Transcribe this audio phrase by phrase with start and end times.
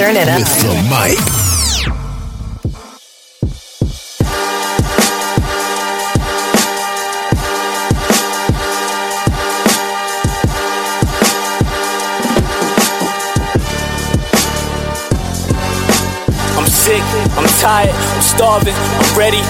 [0.00, 0.38] Turn it up.
[0.38, 1.39] With the mic.
[18.40, 19.44] Starving, I'm ready.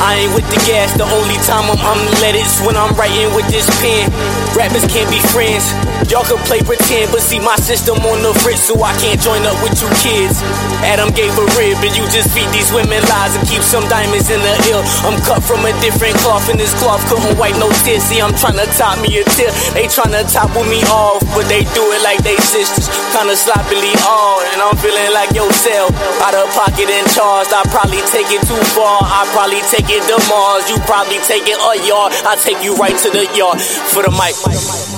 [0.00, 3.44] I ain't with the gas, the only time I'm unleaded is when I'm writing with
[3.52, 4.08] this pen.
[4.56, 5.68] Rappers can't be friends,
[6.08, 9.44] y'all can play pretend, but see my system on the fritz, so I can't join
[9.44, 10.40] up with you kids.
[10.80, 14.32] Adam gave a rib, and you just feed these women lies and keep some diamonds
[14.32, 14.80] in the ill.
[15.04, 18.08] I'm cut from a different cloth, and this cloth couldn't wipe no tears.
[18.08, 21.44] See, I'm trying to top me a tear, they trying to topple me off, but
[21.52, 25.92] they do it like they sisters, kinda sloppily all, and I'm feeling like yourself,
[26.24, 27.52] out of pocket and charged.
[27.52, 29.00] I probably take it too far.
[29.02, 30.68] I probably take it to Mars.
[30.70, 32.12] You probably take it a yard.
[32.24, 34.34] I take you right to the yard for the mic.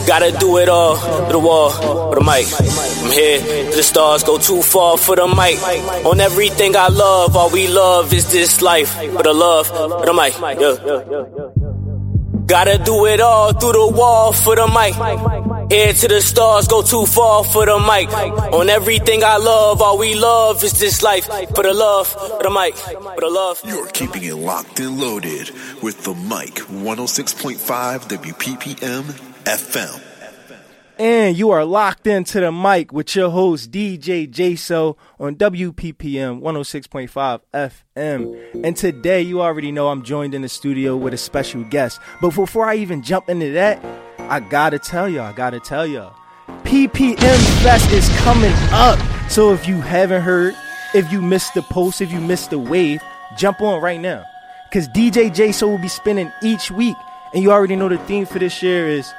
[0.06, 2.46] Gotta do it all for the wall for the mic.
[2.60, 3.70] I'm here.
[3.70, 5.58] The stars go too far for the mic.
[6.04, 8.92] On everything I love, all we love is this life.
[8.92, 10.34] For the love for the mic.
[10.60, 11.72] Yeah.
[12.46, 14.94] Gotta do it all through the wall for the mic.
[15.72, 18.12] Head to the stars, go too far for the mic.
[18.52, 21.24] On everything I love, all we love is this life.
[21.24, 23.58] For the love, for the mic, for the love.
[23.64, 25.50] You're keeping it locked and loaded
[25.82, 27.56] with the mic 106.5
[28.06, 29.02] WPPM
[29.44, 30.02] FM.
[30.98, 37.40] And you are locked into the mic with your host DJ J-So on WPPM 106.5
[37.54, 38.62] FM.
[38.62, 41.98] And today you already know I'm joined in the studio with a special guest.
[42.20, 43.82] But before I even jump into that,
[44.28, 46.14] I gotta tell y'all, I gotta tell y'all.
[46.64, 48.98] PPM Fest is coming up.
[49.30, 50.56] So if you haven't heard,
[50.94, 53.02] if you missed the post, if you missed the wave,
[53.36, 54.24] jump on right now.
[54.72, 56.96] Cause DJ J-So will be spinning each week.
[57.34, 59.12] And you already know the theme for this year is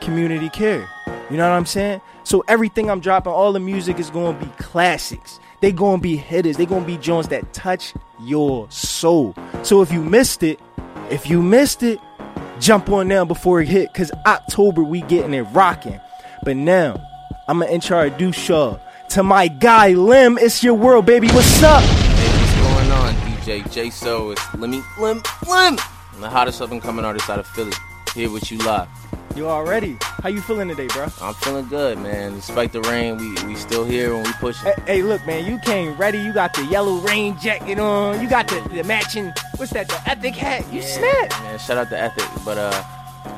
[0.00, 0.88] community care.
[1.30, 2.00] You know what I'm saying?
[2.24, 5.40] So everything I'm dropping, all the music is gonna be classics.
[5.60, 6.56] They gonna be hitters.
[6.56, 9.34] They gonna be joints that touch your soul.
[9.62, 10.60] So if you missed it,
[11.10, 12.00] if you missed it,
[12.62, 13.92] jump on now before it hit.
[13.92, 16.00] Cause October we getting it rocking.
[16.44, 17.00] But now
[17.48, 18.80] I'ma introduce y'all
[19.10, 20.38] to my guy Limm.
[20.40, 21.28] It's your world, baby.
[21.28, 21.82] What's up?
[21.82, 23.14] Hey, what's going on?
[23.14, 25.78] DJ J So, it's Lemmy Limm Limm.
[26.14, 27.72] I'm the hottest up and coming artist out of Philly.
[28.14, 28.88] Here with you live.
[29.34, 29.96] You already?
[30.22, 31.06] How you feeling today, bro?
[31.22, 32.34] I'm feeling good, man.
[32.34, 34.66] Despite the rain, we we still here and we pushing.
[34.66, 36.18] Hey, hey, look, man, you came ready.
[36.18, 38.20] You got the yellow rain jacket on.
[38.20, 39.32] You got the, the matching.
[39.56, 39.88] What's that?
[39.88, 40.70] The ethic hat.
[40.72, 41.30] You snap.
[41.42, 42.84] Man, shout out to Ethic, but uh,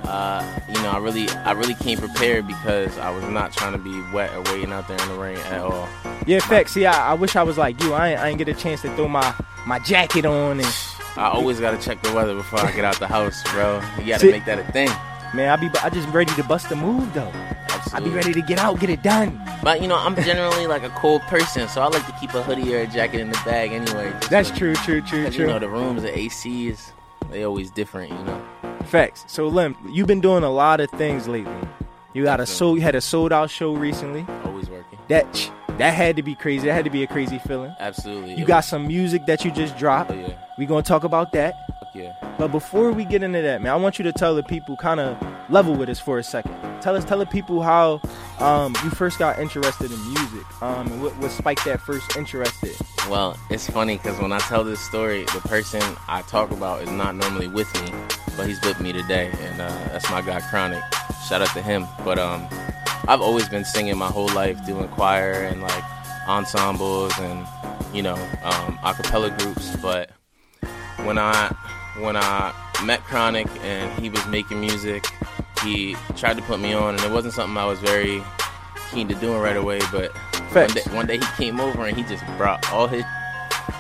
[0.09, 3.79] uh, you know, I really I really came prepared because I was not trying to
[3.79, 5.89] be wet or waiting out there in the rain at all.
[6.27, 6.71] Yeah, fact.
[6.71, 7.93] See, I, I wish I was like you.
[7.95, 9.33] I ain't, I ain't get a chance to throw my
[9.65, 10.77] my jacket on and
[11.17, 13.81] I always gotta check the weather before I get out the house, bro.
[14.01, 14.91] You gotta See- make that a thing.
[15.35, 17.31] Man, I be I just ready to bust a move though.
[17.69, 17.93] Absolutely.
[17.93, 19.41] I be ready to get out, get it done.
[19.63, 22.43] But you know, I'm generally like a cold person, so I like to keep a
[22.43, 24.13] hoodie or a jacket in the bag anyway.
[24.31, 25.47] That's so- true, true, true, true.
[25.47, 26.93] You know, the rooms, the ACs,
[27.31, 28.45] they always different, you know.
[28.85, 29.25] Facts.
[29.27, 31.57] So Limm, you've been doing a lot of things lately.
[32.13, 34.25] You got a sold, you had a sold out show recently.
[34.45, 34.99] Always working.
[35.09, 35.27] That
[35.79, 36.67] that had to be crazy.
[36.67, 37.75] That had to be a crazy feeling.
[37.79, 38.35] Absolutely.
[38.35, 40.11] You got some music that you just dropped.
[40.11, 40.35] Oh yeah.
[40.57, 41.55] We gonna talk about that.
[41.95, 42.13] Yeah.
[42.39, 44.99] But before we get into that, man, I want you to tell the people kind
[45.01, 45.17] of
[45.49, 46.55] level with us for a second.
[46.81, 48.01] Tell us, tell the people how
[48.41, 52.63] um, you first got interested in music, um, and what, what spiked that first interest
[52.65, 52.73] in.
[53.09, 56.91] Well, it's funny because when I tell this story, the person I talk about is
[56.91, 57.93] not normally with me,
[58.37, 60.83] but he's with me today, and uh, that's my guy Chronic.
[61.29, 61.87] Shout out to him.
[62.05, 62.47] But um,
[63.07, 65.85] I've always been singing my whole life, doing choir and like
[66.27, 67.47] ensembles and
[67.93, 69.77] you know um, a cappella groups.
[69.77, 70.11] But
[71.05, 71.55] when I
[72.01, 75.05] when I met Chronic and he was making music,
[75.63, 78.23] he tried to put me on, and it wasn't something I was very
[78.91, 79.81] keen to doing right away.
[79.93, 80.11] But
[80.53, 83.05] one day, one day he came over and he just brought all his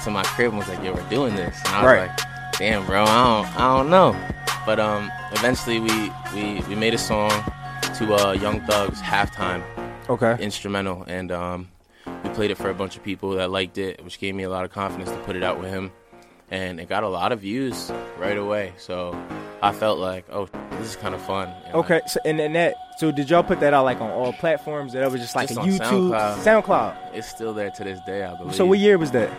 [0.05, 2.09] to my crib and was like, "Yo, we're doing this." And I was Right.
[2.09, 3.07] like, "Damn, bro, I
[3.43, 4.17] don't, I don't know."
[4.67, 7.31] But um, eventually we we we made a song
[7.95, 9.63] to uh, Young Thug's halftime
[10.09, 10.37] okay.
[10.43, 11.69] instrumental, and um,
[12.25, 14.51] we played it for a bunch of people that liked it, which gave me a
[14.51, 15.93] lot of confidence to put it out with him.
[16.51, 19.17] And it got a lot of views right away, so
[19.63, 21.55] I felt like, oh, this is kind of fun.
[21.67, 24.33] And okay, so and then that, so did y'all put that out like on all
[24.33, 24.93] platforms?
[24.95, 26.63] That was just like just YouTube, SoundCloud.
[26.65, 27.15] SoundCloud.
[27.15, 28.57] It's still there to this day, I believe.
[28.57, 29.31] So what year was that?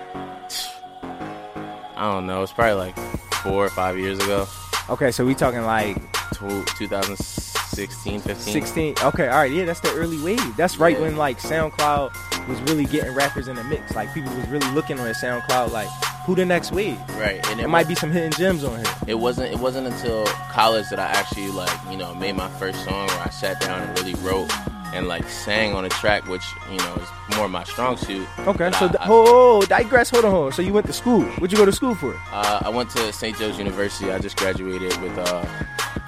[1.97, 2.41] I don't know.
[2.41, 2.97] It's probably like
[3.33, 4.47] four or five years ago.
[4.89, 5.97] Okay, so we talking like
[6.39, 7.54] 2006.
[7.75, 8.53] 16, 15.
[8.53, 8.95] 16.
[9.03, 9.51] Okay, all right.
[9.51, 10.55] Yeah, that's the early wave.
[10.57, 11.01] That's right yeah.
[11.01, 13.95] when like SoundCloud was really getting rappers in the mix.
[13.95, 15.89] Like people was really looking on SoundCloud like
[16.25, 16.99] who the next wave.
[17.17, 17.45] Right.
[17.49, 18.95] And it, it might be some hidden gems on here.
[19.07, 22.83] It wasn't it wasn't until college that I actually like, you know, made my first
[22.83, 24.51] song where I sat down and really wrote
[24.93, 28.27] and like sang on a track, which you know is more my strong suit.
[28.39, 30.09] Okay, so I, I, oh, digress.
[30.09, 30.51] Hold on, hold on.
[30.53, 31.23] So you went to school?
[31.23, 32.15] What'd you go to school for?
[32.31, 33.37] Uh, I went to St.
[33.37, 34.11] Joe's University.
[34.11, 35.45] I just graduated with uh,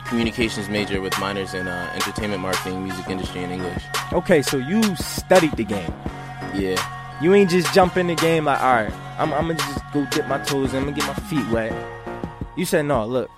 [0.07, 3.83] communications major with minors in uh, entertainment marketing, music industry, and English.
[4.13, 5.94] Okay, so you studied the game.
[6.56, 6.77] Yeah,
[7.21, 10.06] You ain't just jump in the game like, all right, I'm, I'm gonna just go
[10.12, 11.74] dip my toes in, I'm gonna get my feet wet.
[12.56, 13.30] You said, no, look,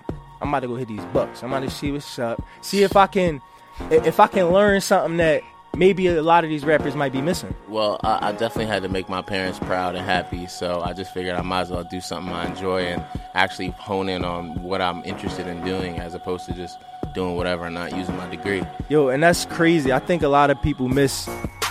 [0.41, 1.43] I'm about to go hit these bucks.
[1.43, 2.41] I'm about to see what's up.
[2.61, 3.41] See if I can,
[3.91, 5.43] if I can learn something that
[5.79, 7.55] maybe a lot of these rappers might be missing.
[7.69, 11.13] well, I, I definitely had to make my parents proud and happy, so I just
[11.13, 13.03] figured I might as well do something I enjoy and
[13.33, 16.77] actually hone in on what I'm interested in doing, as opposed to just
[17.15, 18.61] doing whatever and not using my degree.
[18.89, 19.91] Yo, and that's crazy.
[19.91, 21.27] I think a lot of people miss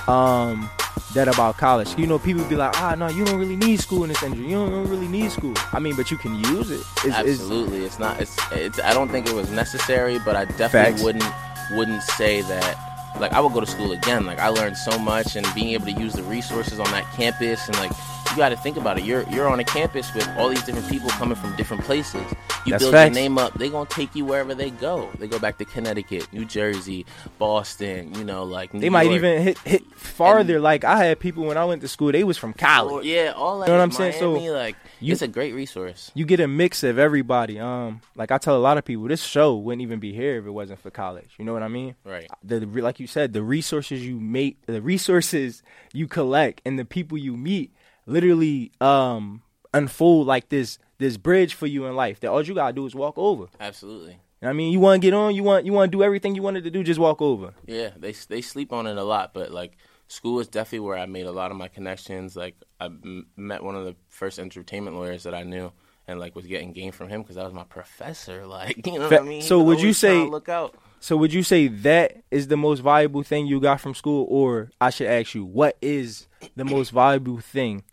[0.08, 0.68] um,
[1.14, 1.96] that about college.
[1.98, 4.48] You know, people be like, ah, no, you don't really need school in this industry.
[4.48, 5.54] You don't, you don't really need school.
[5.72, 6.80] I mean, but you can use it.
[6.80, 8.20] It's, it's- Absolutely, it's not.
[8.20, 8.36] It's.
[8.52, 8.80] It's.
[8.80, 11.02] I don't think it was necessary, but I definitely Facts.
[11.02, 11.24] wouldn't
[11.72, 12.84] wouldn't say that.
[13.18, 14.26] Like I would go to school again.
[14.26, 17.66] Like I learned so much, and being able to use the resources on that campus,
[17.68, 17.92] and like
[18.38, 19.04] got to think about it.
[19.04, 22.22] You're you're on a campus with all these different people coming from different places.
[22.64, 23.14] You That's build facts.
[23.14, 23.54] your name up.
[23.54, 25.08] They gonna take you wherever they go.
[25.18, 27.06] They go back to Connecticut, New Jersey,
[27.38, 28.14] Boston.
[28.14, 29.16] You know, like New they might York.
[29.16, 30.60] even hit hit farther.
[30.60, 33.06] like I had people when I went to school, they was from college.
[33.06, 33.66] yeah, all that.
[33.68, 34.14] You know what I'm is saying?
[34.18, 36.10] So, like you- it's a great resource.
[36.14, 37.58] you get a mix of everybody.
[37.58, 40.46] Um, like I tell a lot of people, this show wouldn't even be here if
[40.46, 41.30] it wasn't for college.
[41.38, 41.94] You know what I mean?
[42.04, 42.28] Right.
[42.42, 45.62] The, the like you said, the resources you make, the resources
[45.92, 47.72] you collect, and the people you meet,
[48.08, 49.42] literally um
[49.74, 52.20] unfold like this this bridge for you in life.
[52.20, 53.46] That all you gotta do is walk over.
[53.60, 54.12] Absolutely.
[54.40, 55.96] You know what I mean, you want to get on, you want you want to
[55.96, 57.54] do everything you wanted to do, just walk over.
[57.66, 59.76] Yeah, they they sleep on it a lot, but like
[60.08, 62.34] school is definitely where I made a lot of my connections.
[62.36, 65.72] Like I m- met one of the first entertainment lawyers that I knew,
[66.06, 68.46] and like was getting game from him because that was my professor.
[68.46, 69.42] Like you know what I mean?
[69.42, 70.74] so would you always trying to say- look out?
[71.00, 74.70] So would you say that is the most valuable thing you got from school, or
[74.80, 76.26] I should ask you, what is
[76.56, 77.84] the most valuable thing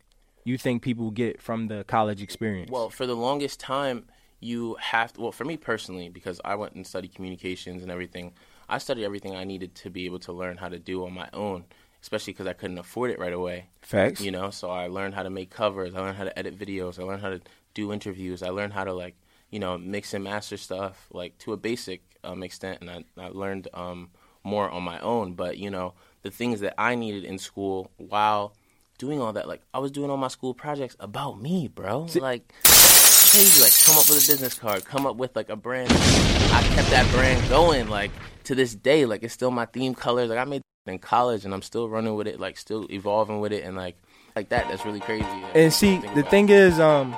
[0.45, 2.71] you think people get from the college experience?
[2.71, 4.05] Well, for the longest time,
[4.39, 8.33] you have to, well, for me personally, because I went and studied communications and everything,
[8.69, 11.27] I studied everything I needed to be able to learn how to do on my
[11.33, 11.65] own,
[12.01, 13.69] especially because I couldn't afford it right away.
[13.81, 14.21] facts.
[14.21, 15.95] You know, so I learned how to make covers.
[15.95, 16.99] I learned how to edit videos.
[16.99, 17.41] I learned how to
[17.73, 18.43] do interviews.
[18.43, 19.15] I learned how to like,
[19.49, 23.29] you know, mix and master stuff like to a basic um, extent, and I, I
[23.29, 24.09] learned um,
[24.43, 25.33] more on my own.
[25.33, 28.53] But you know, the things that I needed in school while
[28.97, 32.07] doing all that, like I was doing all my school projects about me, bro.
[32.15, 32.53] like.
[32.63, 35.91] Crazy, like come up with a business card, come up with like a brand.
[35.91, 38.11] I kept that brand going, like
[38.45, 39.05] to this day.
[39.05, 40.29] Like it's still my theme colors.
[40.29, 43.51] Like I made in college, and I'm still running with it, like still evolving with
[43.51, 43.97] it, and like
[44.37, 44.69] like that.
[44.69, 45.25] That's really crazy.
[45.53, 47.13] And see, the about thing is, um,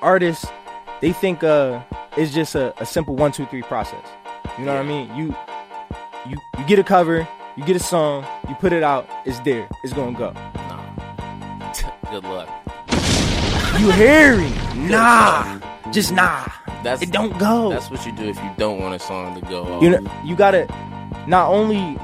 [0.00, 0.46] artists
[1.00, 1.82] they think uh
[2.16, 4.06] it's just a, a simple one, two, three process.
[4.58, 5.14] You know what I mean?
[5.14, 5.34] You
[6.28, 9.68] you you get a cover, you get a song, you put it out, it's there,
[9.84, 10.32] it's gonna go.
[12.10, 12.48] Good luck.
[13.78, 14.52] You hear me?
[14.88, 15.60] Nah,
[15.92, 16.46] just nah.
[16.82, 17.70] That's It don't go.
[17.70, 19.62] That's what you do if you don't want a song to go.
[19.64, 19.82] Off.
[19.82, 20.66] you know you gotta
[21.26, 21.96] not only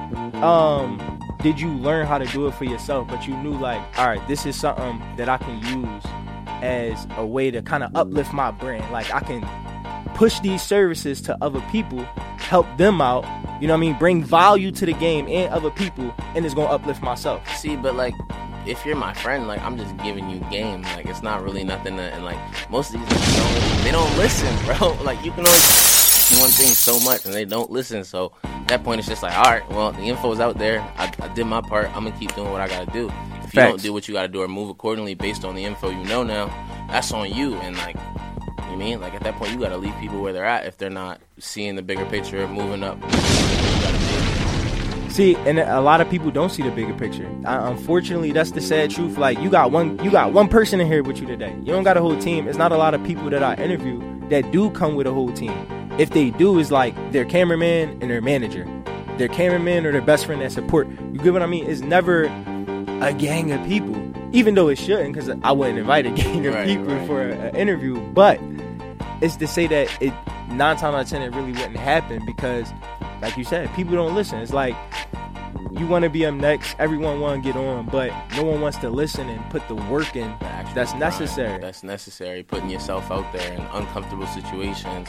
[0.43, 1.01] um
[1.43, 4.27] did you learn how to do it for yourself but you knew like all right
[4.29, 6.03] this is something that i can use
[6.63, 9.47] as a way to kind of uplift my brand like i can
[10.15, 12.03] push these services to other people
[12.39, 13.25] help them out
[13.61, 16.55] you know what i mean bring value to the game and other people and it's
[16.55, 18.15] gonna uplift myself See, but like,
[18.67, 20.83] if you're my friend, like I'm just giving you game.
[20.83, 21.97] Like it's not really nothing.
[21.97, 22.39] To, and like
[22.71, 24.93] most of these don't they don't listen, bro.
[25.03, 25.61] Like you can only
[26.29, 28.05] do one thing so much, and they don't listen.
[28.05, 30.81] So at that point, it's just like, all right, well, the info's out there.
[30.97, 31.87] I, I did my part.
[31.97, 33.11] I'm gonna keep doing what I gotta do.
[33.45, 35.91] If you don't do what you gotta do or move accordingly based on the info
[35.91, 36.47] you know now,
[36.89, 37.55] that's on you.
[37.57, 37.97] And like.
[38.71, 40.91] You mean like at that point you gotta leave people where they're at if they're
[40.91, 42.99] not seeing the bigger picture, moving up.
[45.17, 45.35] You gotta be.
[45.35, 47.27] See, and a lot of people don't see the bigger picture.
[47.45, 49.17] Uh, unfortunately, that's the sad truth.
[49.19, 51.55] Like you got one, you got one person in here with you today.
[51.61, 52.49] You don't got a whole team.
[52.49, 55.33] It's not a lot of people that I interview that do come with a whole
[55.33, 55.53] team.
[55.99, 58.67] If they do, is like their cameraman and their manager,
[59.17, 60.89] their cameraman or their best friend that support.
[60.89, 61.67] You get what I mean?
[61.67, 62.25] It's never
[63.01, 63.97] a gang of people,
[64.37, 67.07] even though it shouldn't, because I wouldn't invite a gang of Right, people right.
[67.07, 67.99] for an interview.
[68.13, 68.39] But
[69.23, 70.13] it's to say that it
[70.49, 72.71] nine times out of ten it really wouldn't happen because,
[73.23, 74.39] like you said, people don't listen.
[74.41, 74.77] It's like
[75.73, 78.79] you want to be up next, everyone want to get on, but no one wants
[78.79, 81.61] to listen and put the work in the that's grind necessary.
[81.61, 82.43] That's necessary.
[82.43, 85.09] Putting yourself out there in uncomfortable situations,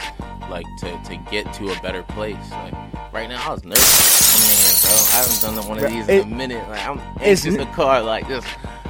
[0.50, 2.50] like to, to get to a better place.
[2.50, 2.74] Like
[3.12, 4.92] right now, I was nervous coming in here, bro.
[4.92, 6.68] I haven't done one of these it- in a minute.
[6.68, 8.46] Like I'm it's anxious in the car, like just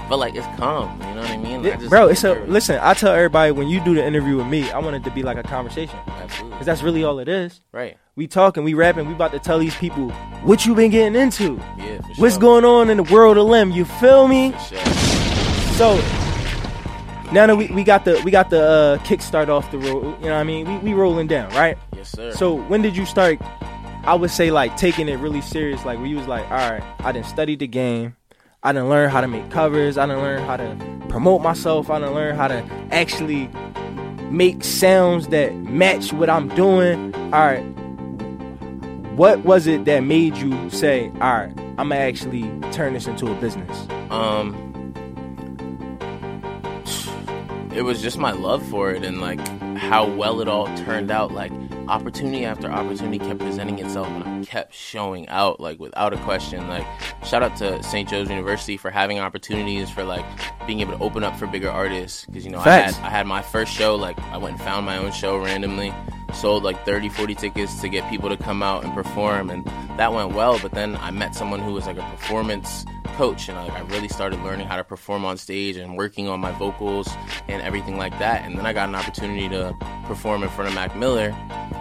[0.08, 0.98] but like it's calm.
[1.00, 1.66] You know what I mean?
[1.66, 2.78] I just- bro, it's a listen.
[2.82, 5.22] I tell everybody when you do the interview with me, I want it to be
[5.22, 6.50] like a conversation Absolutely.
[6.50, 7.60] because that's really all it is.
[7.72, 7.96] right.
[8.16, 10.10] We talking, we rapping, we about to tell these people
[10.42, 12.00] what you been getting into, Yeah.
[12.00, 13.70] For what's going on in the world of Limm.
[13.70, 14.50] You feel me?
[14.68, 14.84] Sure.
[15.78, 15.94] So
[17.32, 20.26] now that we, we got the we got the uh, kickstart off the road, you
[20.26, 20.66] know what I mean?
[20.66, 21.78] We we rolling down, right?
[21.94, 22.32] Yes, sir.
[22.32, 23.38] So when did you start?
[24.04, 26.82] I would say like taking it really serious, like where you was like, all right,
[27.00, 28.16] I didn't study the game,
[28.60, 32.00] I didn't learn how to make covers, I didn't learn how to promote myself, I
[32.00, 32.56] didn't learn how to
[32.90, 33.48] actually
[34.30, 37.14] make sounds that match what I'm doing.
[37.14, 37.62] All right,
[39.16, 43.30] what was it that made you say, all right, I'm gonna actually turn this into
[43.30, 43.86] a business?
[44.10, 44.92] Um,
[47.72, 49.38] it was just my love for it and like
[49.76, 51.30] how well it all turned out.
[51.30, 51.52] Like
[51.88, 56.68] opportunity after opportunity kept presenting itself, and I kept showing out like without a question.
[56.68, 56.86] Like
[57.24, 58.08] shout out to St.
[58.08, 60.24] Joe's University for having opportunities for like
[60.66, 63.26] being able to open up for bigger artists because you know I had I had
[63.26, 65.92] my first show like I went and found my own show randomly
[66.34, 69.64] sold like 30 40 tickets to get people to come out and perform and
[69.98, 72.84] that went well but then i met someone who was like a performance
[73.16, 76.38] coach and like i really started learning how to perform on stage and working on
[76.38, 77.08] my vocals
[77.48, 79.74] and everything like that and then i got an opportunity to
[80.06, 81.34] perform in front of mac miller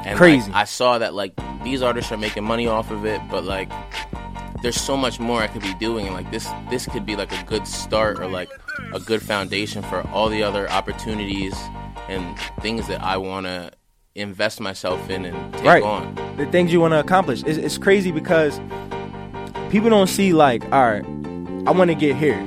[0.08, 0.52] and like, Crazy.
[0.54, 1.34] i saw that like
[1.64, 3.70] these artists are making money off of it but like
[4.64, 7.32] there's so much more I could be doing, and like this, this could be like
[7.32, 8.50] a good start or like
[8.92, 11.54] a good foundation for all the other opportunities
[12.10, 13.70] and things that I want to
[14.16, 15.84] invest myself in and take Right.
[15.84, 16.16] on.
[16.38, 17.44] the things you want to accomplish.
[17.44, 18.60] It's, it's crazy because
[19.70, 21.06] people don't see like, all right,
[21.68, 22.42] I want to get here,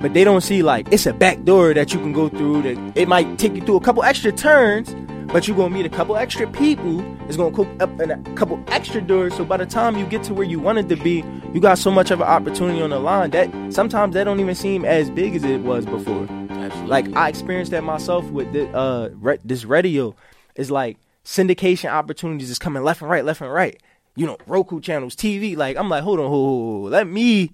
[0.00, 2.62] but they don't see like it's a back door that you can go through.
[2.62, 4.94] That it might take you through a couple extra turns,
[5.34, 7.04] but you're gonna meet a couple extra people.
[7.26, 9.34] It's gonna cook up in a couple extra doors.
[9.34, 11.90] So by the time you get to where you wanted to be, you got so
[11.90, 15.34] much of an opportunity on the line that sometimes that don't even seem as big
[15.34, 16.28] as it was before.
[16.50, 16.86] Absolutely.
[16.86, 20.14] Like I experienced that myself with the, uh re- this radio.
[20.54, 23.82] It's like syndication opportunities is coming left and right, left and right.
[24.14, 25.56] You know, Roku channels, TV.
[25.56, 26.92] Like I'm like, hold on, hold, hold, hold.
[26.92, 27.50] let me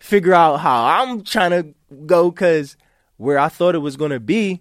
[0.00, 1.74] figure out how I'm trying to
[2.04, 2.76] go because
[3.16, 4.60] where I thought it was gonna be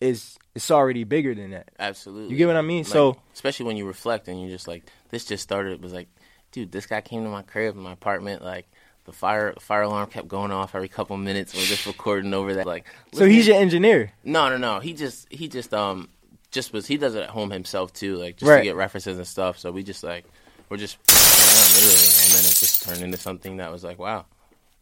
[0.00, 1.68] is it's already bigger than that.
[1.78, 2.30] Absolutely.
[2.32, 2.84] You get what I mean?
[2.84, 5.72] Like, So- especially when you reflect and you're just like, this just started.
[5.72, 6.08] It was like,
[6.52, 8.66] dude, this guy came to my crib, my apartment, like.
[9.04, 11.54] The fire fire alarm kept going off every couple minutes.
[11.54, 12.66] We're just recording over that.
[12.66, 14.12] Like, So he's your engineer.
[14.22, 14.78] No, no, no.
[14.78, 16.08] He just he just um
[16.52, 18.58] just was he does it at home himself too, like just Right.
[18.58, 19.58] to get references and stuff.
[19.58, 20.24] So we just like
[20.68, 24.24] we're just around literally, and then it just turned into something that was like wow,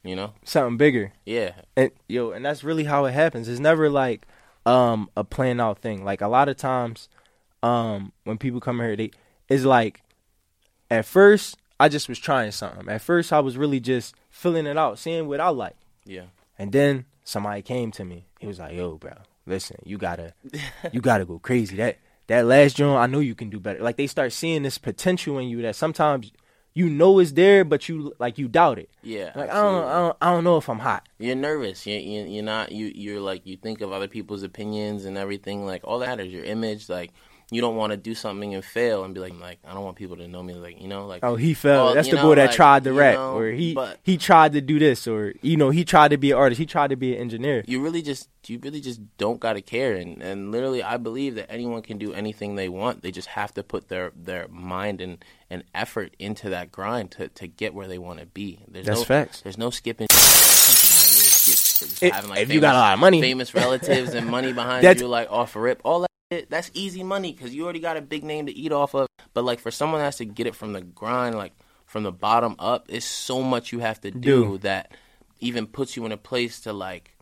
[0.05, 0.35] you know?
[0.45, 1.15] Something bigger.
[1.25, 3.49] Yeah, and yo, and that's really how it happens.
[3.49, 4.27] It's never like
[4.67, 6.05] um a planned out thing.
[6.05, 7.09] Like a lot of times,
[7.63, 9.11] um when people come here, they
[9.49, 10.03] it's like
[10.91, 12.89] at first I just was trying something.
[12.89, 15.77] At first I was really just filling it out, seeing what I like.
[16.05, 16.25] yeah,
[16.59, 18.27] And then somebody came to me.
[18.39, 19.13] He was like, "Yo, bro,
[19.47, 20.35] listen, you gotta,
[20.93, 21.77] you gotta go crazy.
[21.77, 24.79] That that last joint, I know you can do better." Like they start seeing this
[24.79, 26.33] potential in you that sometimes
[26.75, 28.91] you know it's there, but you like you doubt it.
[29.03, 29.33] yeah.
[29.35, 31.09] Like I don't, I don't, I don't know if I'm hot.
[31.19, 31.87] You're nervous.
[31.87, 35.67] You you you're not you you're like you think of other people's opinions and everything.
[35.67, 36.89] Like all that is your image.
[36.89, 37.13] Like
[37.53, 39.97] you don't want to do something and fail and be like like I don't want
[39.97, 40.55] people to know me.
[40.55, 41.87] Like you know like Oh, he fell.
[41.87, 44.53] Well, That's the know, boy that like, tried to rap, know, or he he tried
[44.53, 46.59] to do this, or you know, he tried to be an artist.
[46.59, 47.65] He tried to be an engineer.
[47.67, 51.51] you really just you really just don't gotta care and and literally I believe that
[51.53, 53.03] anyone can do anything they want.
[53.03, 55.19] They just have to put their their mind and
[55.51, 58.61] and effort into that grind to to get where they want to be.
[58.69, 59.41] There's That's no, facts.
[59.43, 60.07] There's no skipping.
[60.13, 63.01] Something like this, skip for just If- having, like, if you got a lot of
[63.01, 63.21] money.
[63.21, 66.10] famous relatives and money behind That's- you, like off a rip, all that.
[66.49, 69.09] That's easy money because you already got a big name to eat off of.
[69.35, 71.53] But like for someone that has to get it from the grind, like
[71.87, 74.59] from the bottom up, it's so much you have to do Do.
[74.59, 74.93] that
[75.41, 77.17] even puts you in a place to like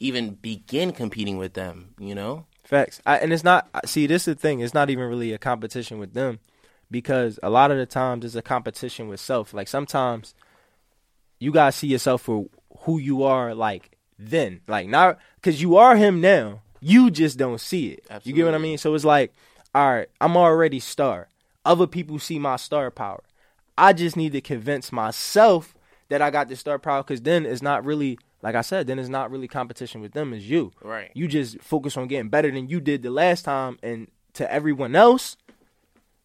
[0.00, 2.46] even begin competing with them, you know?
[2.64, 3.02] Facts.
[3.04, 3.68] I, and it's not.
[3.84, 4.60] See, this is the thing.
[4.60, 6.38] It's not even really a competition with them,
[6.90, 9.52] because a lot of the times it's a competition with self.
[9.52, 10.34] Like sometimes
[11.38, 12.46] you gotta see yourself for
[12.80, 13.54] who you are.
[13.54, 16.62] Like then, like not because you are him now.
[16.80, 18.06] You just don't see it.
[18.24, 18.78] You get what I mean?
[18.78, 19.32] So it's like,
[19.74, 21.28] all right, I'm already star.
[21.64, 23.22] Other people see my star power.
[23.76, 25.74] I just need to convince myself
[26.08, 27.02] that I got the star power.
[27.02, 30.32] Because then it's not really, like I said, then it's not really competition with them.
[30.32, 30.72] It's you.
[30.82, 31.10] Right.
[31.14, 34.96] You just focus on getting better than you did the last time, and to everyone
[34.96, 35.36] else,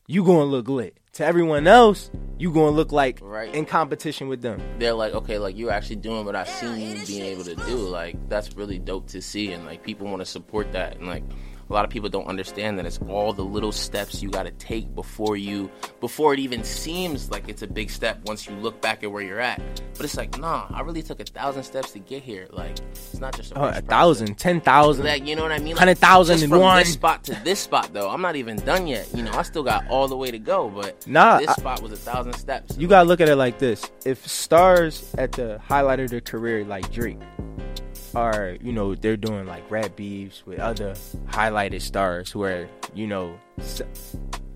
[0.08, 0.98] you gonna look lit.
[1.14, 3.54] To everyone else, you gonna look like Right.
[3.54, 4.60] in competition with them.
[4.80, 7.76] They're like, okay, like you're actually doing what I've seen you being able to do.
[7.76, 10.98] Like that's really dope to see, and like people want to support that.
[10.98, 11.24] And like
[11.70, 14.52] a lot of people don't understand that it's all the little steps you got to
[14.52, 15.70] take before you
[16.02, 19.22] before it even seems like it's a big step once you look back at where
[19.24, 19.62] you're at.
[19.96, 22.48] But it's like nah i really took a thousand steps to get here.
[22.52, 25.06] Like it's not just a, Oh, a thousand, ten thousand.
[25.06, 25.76] like you know what i mean?
[25.78, 26.80] Hundred thousand and from one.
[26.80, 28.10] this spot to this spot though.
[28.10, 29.08] I'm not even done yet.
[29.14, 31.82] You know i still got all the way to go but Nah, this I- spot
[31.82, 32.78] was a thousand steps.
[32.78, 36.64] You gotta look at it like this: if stars at the highlight of their career,
[36.66, 37.18] like Drake,
[38.16, 40.94] are you know they're doing like rap beefs with other
[41.28, 43.40] highlighted stars who are you know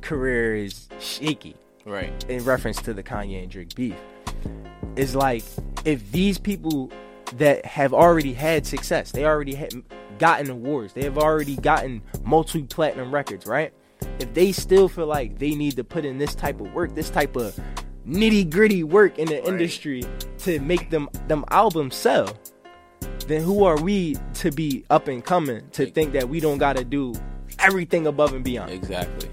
[0.01, 1.55] career is shaky
[1.87, 3.95] right in reference to the Kanye and Drake beef.
[4.95, 5.43] Is like
[5.85, 6.91] if these people
[7.35, 9.73] that have already had success, they already had
[10.17, 13.73] gotten awards, they have already gotten multi platinum records, right?
[14.19, 17.09] If they still feel like they need to put in this type of work, this
[17.09, 17.59] type of
[18.07, 20.03] nitty gritty work in the industry
[20.39, 22.37] to make them them albums sell,
[23.27, 26.83] then who are we to be up and coming to think that we don't gotta
[26.83, 27.13] do
[27.59, 28.71] everything above and beyond?
[28.71, 29.29] exactly.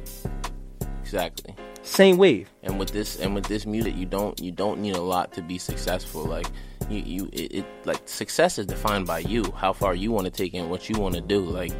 [1.03, 1.55] Exactly.
[1.83, 2.51] Same wave.
[2.63, 5.43] and with this and with this music you don't you don't need a lot to
[5.43, 6.25] be successful.
[6.25, 6.47] Like
[6.89, 10.31] you you it, it like success is defined by you how far you want to
[10.31, 11.41] take it and what you want to do.
[11.41, 11.73] Like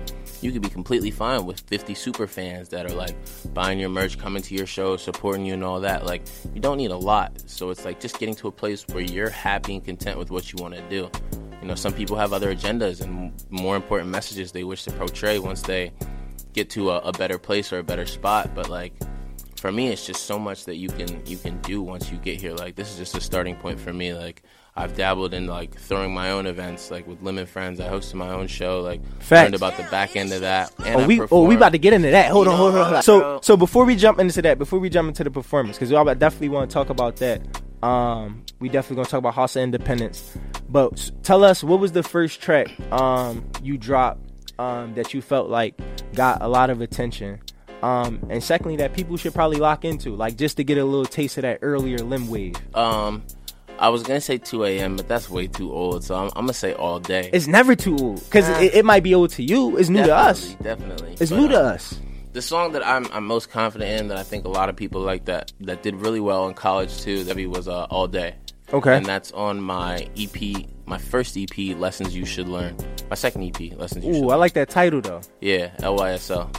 [0.43, 3.17] you could be completely fine with 50 super fans that are like
[3.55, 6.05] buying your merch coming to your show supporting you and all that.
[6.05, 7.43] Like you don't need a lot.
[7.47, 10.53] So it's like just getting to a place where you're happy and content with what
[10.53, 11.11] you want to do
[11.65, 15.39] you know some people have other agendas and more important messages they wish to portray
[15.39, 15.91] once they
[16.53, 18.93] get to a, a better place or a better spot but like
[19.57, 22.39] for me it's just so much that you can you can do once you get
[22.39, 24.43] here like this is just a starting point for me like
[24.77, 28.29] i've dabbled in like throwing my own events like with lemon friends i hosted my
[28.29, 29.45] own show like Facts.
[29.45, 31.95] learned about the back end of that and Oh, we oh we about to get
[31.95, 32.31] into that.
[32.31, 32.95] Hold on, hold on, hold on.
[32.97, 35.91] Uh, so so before we jump into that, before we jump into the performance, because
[35.91, 37.41] we all definitely want to talk about that.
[37.85, 40.37] Um, we definitely gonna talk about of Independents.
[40.69, 44.21] But tell us what was the first track um you dropped
[44.59, 45.79] um that you felt like
[46.15, 47.41] got a lot of attention.
[47.83, 51.05] Um, and secondly, that people should probably lock into, like just to get a little
[51.05, 52.55] taste of that earlier Limm wave.
[52.75, 53.23] um
[53.79, 56.53] i was gonna say 2 a.m but that's way too old so i'm, I'm gonna
[56.55, 59.77] say all day It's never too old, because it, it might be old to you.
[59.77, 60.55] It's new to us.
[60.63, 61.99] Definitely, It's But, new to uh, us.
[62.35, 65.01] The song that I'm, I'm most confident in that I think a lot of people
[65.01, 68.35] like that that did really well in college too that was uh, all day
[68.73, 68.97] Okay.
[68.97, 72.77] and that's on my EP my first EP Lessons You Should Learn
[73.09, 75.21] my second EP Lessons You Should Ooh, I like that title though.
[75.41, 76.55] yeah LYSL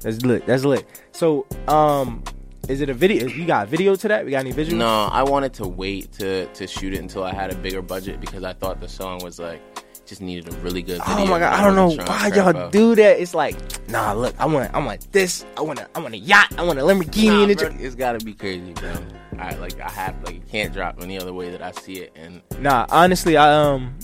[0.00, 0.44] That's lit.
[0.46, 0.86] That's lit.
[1.12, 2.22] So, um,
[2.68, 3.26] is it a video?
[3.28, 4.24] You got a video to that?
[4.24, 4.76] We got any visuals?
[4.78, 8.20] no I wanted to wait to to shoot it until I had a bigger budget
[8.20, 9.60] because I thought the song was like
[10.06, 12.94] just needed a really good video Oh my god, I don't know why y'all do
[12.94, 13.20] that.
[13.20, 13.56] It's like,
[13.88, 15.44] nah, look, I want, I want this.
[15.56, 16.54] I want a, I want a yacht.
[16.56, 17.26] I want a Lamborghini.
[17.26, 18.94] Nah, in the bro, it's gotta be crazy, bro.
[19.38, 22.12] I like I have like it can't drop any other way that I see it,
[22.16, 23.98] and Nah, honestly, I um,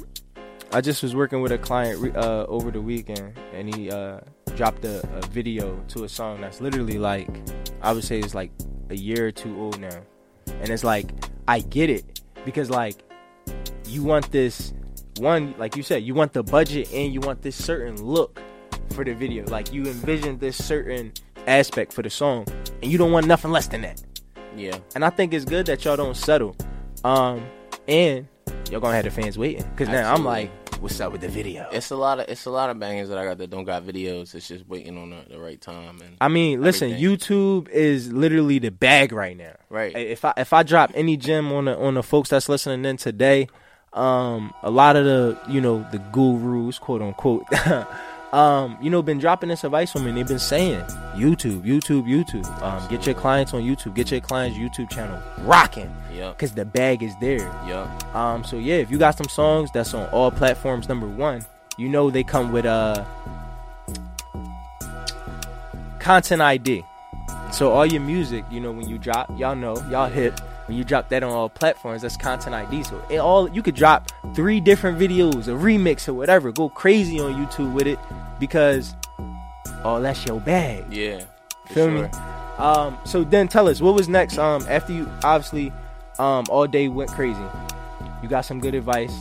[0.72, 4.20] I just was working with a client re- uh over the weekend, and he uh
[4.56, 7.28] dropped a, a video to a song that's literally like,
[7.80, 8.50] I would say it's like
[8.90, 10.02] a year or two old now,
[10.60, 11.12] and it's like
[11.48, 12.96] I get it because like
[13.86, 14.74] you want this
[15.18, 18.40] one, like you said, you want the budget and you want this certain look
[18.90, 21.12] for the video, like you envision this certain
[21.46, 22.46] aspect for the song,
[22.82, 24.02] and you don't want nothing less than that
[24.56, 26.56] yeah, and I think it's good that y'all don't settle.
[27.04, 27.46] Um,
[27.88, 28.28] and
[28.70, 31.68] y'all gonna have the fans waiting because now I'm like, what's up with the video?
[31.72, 33.82] it's a lot of it's a lot of bangers that I got that don't got
[33.84, 34.34] videos.
[34.34, 37.18] It's just waiting on the, the right time and I mean, listen, Everything.
[37.18, 39.54] YouTube is literally the bag right now.
[39.68, 39.96] Right.
[39.96, 42.96] If I if I drop any gem on the on the folks that's listening in
[42.96, 43.48] today,
[43.94, 47.46] um, a lot of the you know the gurus, quote unquote,
[48.32, 50.12] um, you know, been dropping this advice on me.
[50.12, 50.80] They've been saying
[51.14, 52.62] YouTube, YouTube, YouTube.
[52.62, 53.94] Um, get your clients on YouTube.
[53.94, 55.94] Get your clients YouTube channel rocking.
[56.12, 57.40] yeah Cause the bag is there.
[57.66, 61.44] yeah Um, so yeah, if you got some songs that's on all platforms, number one,
[61.76, 63.04] you know they come with uh
[65.98, 66.84] content ID.
[67.52, 70.40] So all your music, you know, when you drop, y'all know, y'all hip.
[70.72, 72.84] When you drop that on all platforms, that's content ID.
[72.84, 76.50] So it all you could drop three different videos, a remix or whatever.
[76.50, 77.98] Go crazy on YouTube with it
[78.40, 78.94] because
[79.84, 80.86] oh, that's your bag.
[80.90, 81.24] Yeah.
[81.66, 82.02] Feel sure.
[82.04, 82.08] me?
[82.56, 84.38] Um, so then tell us what was next.
[84.38, 85.74] Um, after you obviously,
[86.18, 87.44] um, all day went crazy.
[88.22, 89.12] You got some good advice,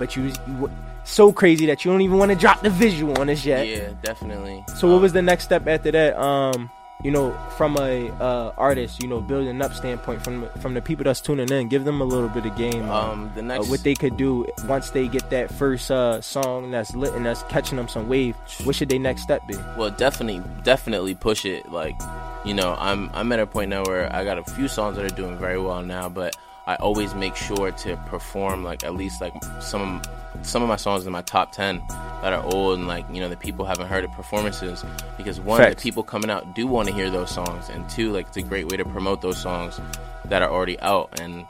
[0.00, 0.70] but you, you were
[1.04, 3.68] so crazy that you don't even want to drop the visual on us yet.
[3.68, 4.64] Yeah, definitely.
[4.74, 6.18] So what Um, was the next step after that?
[6.20, 6.68] Um,
[7.02, 11.04] you know, from a uh, artist, you know, building up standpoint from from the people
[11.04, 12.88] that's tuning in, give them a little bit of game.
[12.88, 16.70] uh, um the uh, what they could do once they get that first uh, song
[16.70, 18.36] that's lit and that's catching them some wave.
[18.64, 19.56] What should their next step be?
[19.76, 21.98] well definitely definitely push it like
[22.44, 25.04] you know i'm i'm at a point now where i got a few songs that
[25.04, 29.20] are doing very well now but I always make sure to perform like at least
[29.20, 30.02] like some
[30.42, 31.82] some of my songs in my top 10
[32.22, 34.84] that are old and like you know the people haven't heard it performances
[35.16, 35.76] because one Facts.
[35.76, 38.42] the people coming out do want to hear those songs and two like it's a
[38.42, 39.80] great way to promote those songs
[40.26, 41.44] that are already out and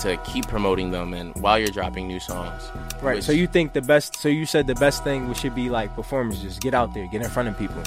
[0.00, 2.70] to keep promoting them and while you're dropping new songs
[3.02, 3.16] Right.
[3.16, 4.16] which- So you think the best?
[4.16, 7.06] So you said the best thing we should be like performances just get out there,
[7.08, 7.82] get in front of people.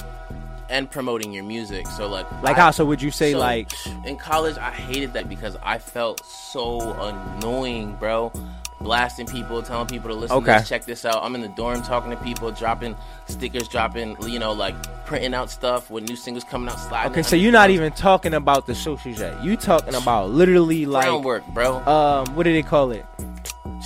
[0.68, 2.70] And promoting your music so like Like I- how?
[2.72, 3.72] So would you say So, like?
[4.04, 8.32] in college i hated that because i felt so annoying bro
[8.80, 10.52] blasting people telling people to listen Okay.
[10.52, 12.94] to this check this out i'm in the dorm talking to people dropping
[13.26, 14.74] stickers dropping you know like
[15.06, 18.34] printing out stuff when new singles coming out sliding Okay, so you're not even talking
[18.34, 19.42] about the socials yet.
[19.42, 23.04] You talking about literally like groundwork bro um, what do they call it?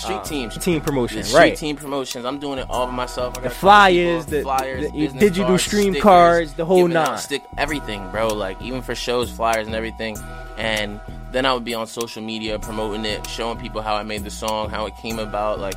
[0.01, 0.59] Street teams.
[0.59, 1.57] Team promotion, the street right?
[1.57, 2.25] team promotions.
[2.25, 3.37] I'm doing it all by myself.
[3.39, 7.19] I got a flyers, the- flyers the digital cards, stream stickers, cards, the whole nine.
[7.19, 8.29] stick everything bro.
[8.29, 10.17] Like even for shows flyers and everything.
[10.57, 11.01] And
[11.33, 14.31] then i would be on social media promoting it showing people how i made the
[14.31, 15.77] song how it came about like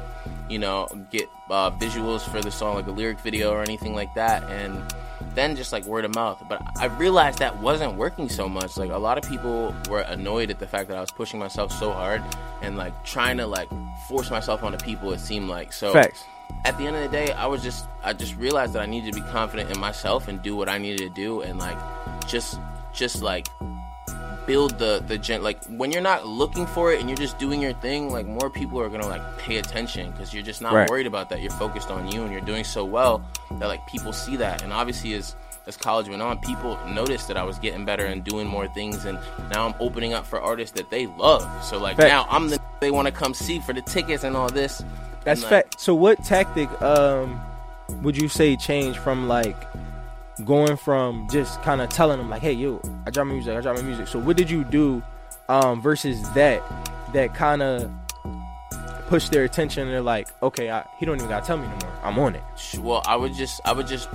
[0.49, 4.13] you know get uh, visuals for the song like a lyric video or anything like
[4.15, 4.43] that.
[4.49, 4.81] And
[5.35, 6.43] then just like word of mouth.
[6.47, 8.77] But i realized that wasn't working so much.
[8.77, 11.71] Like a lot of people were annoyed at the fact that i was pushing myself
[11.71, 12.21] so hard
[12.61, 13.69] and like trying to like
[14.07, 15.73] force myself onto people it seemed like.
[15.73, 16.23] So Facts.
[16.65, 19.13] at the end of the day, I was just I just realized that I needed
[19.13, 21.77] to be confident in myself and do what I needed to do and like
[22.27, 22.59] just
[22.93, 23.47] just like
[24.45, 27.61] build the the gen like when you're not looking for it and you're just doing
[27.61, 30.89] your thing like more people are gonna like pay attention because you're just not Right.
[30.89, 33.23] worried about that you're focused on you and you're doing so well
[33.59, 37.37] that like people see that and obviously as as college went on people noticed that
[37.37, 39.17] i was getting better and doing more things and
[39.49, 42.09] now i'm opening up for artists that they love so like Fact.
[42.09, 44.83] now i'm the they want to come see for the tickets and all this
[45.23, 45.79] That's And, like, fact.
[45.79, 47.39] So what tactic um
[48.01, 49.55] would you say changed from like
[50.45, 53.61] going from just kind of telling them like, hey, yo, I drop my music, I
[53.61, 54.07] drop my music.
[54.07, 55.01] So what did you do
[55.49, 56.61] um versus that
[57.13, 57.91] that kind of
[59.07, 59.83] pushed their attention?
[59.83, 61.93] And they're like, okay, I, he don't even gotta tell me no more.
[62.03, 62.43] I'm on it.
[62.79, 64.09] Well i would just i would just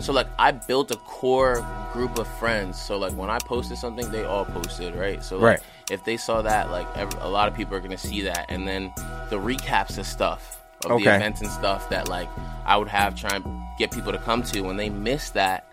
[0.00, 4.10] so like i built a core group of friends so like when i posted something
[4.10, 5.60] they all posted right so like, Right.
[5.90, 8.66] if they saw that like every, a lot of people are gonna see that and
[8.66, 8.92] then
[9.30, 11.04] the recaps of stuff of Okay.
[11.04, 12.28] the events and stuff that like
[12.66, 13.44] i would have try and
[13.78, 15.66] get people to come to when they miss that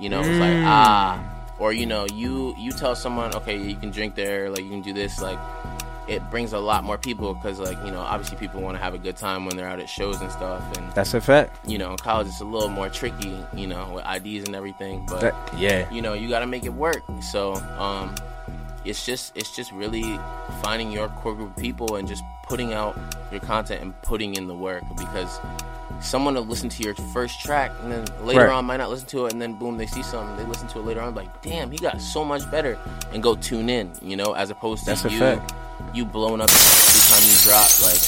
[0.00, 0.40] you know it's Mm.
[0.40, 1.20] like ah
[1.58, 4.82] or you know you you tell someone okay you can drink there like you can
[4.82, 5.38] do this like
[6.06, 8.94] it brings a lot more people because like you know obviously people want to have
[8.94, 11.68] a good time when they're out at shows and stuff and That's a fact.
[11.68, 15.04] you know, in college it's a little more tricky, you know, with IDs and everything.
[15.06, 15.90] But That, yeah.
[15.92, 17.02] you know, you got to make it work.
[17.20, 18.14] So um,
[18.84, 20.18] it's just it's just really
[20.62, 22.96] finding your core group of people and just putting out
[23.30, 25.38] your content and putting in the work because
[26.00, 28.50] someone will listen to your first track and then later Right.
[28.50, 30.78] on might not listen to it and then boom they see something they listen to
[30.78, 32.78] it later on like damn he got so much better
[33.12, 35.42] and go tune in you know as opposed to That's you
[35.94, 38.00] you blowing up every time you drop like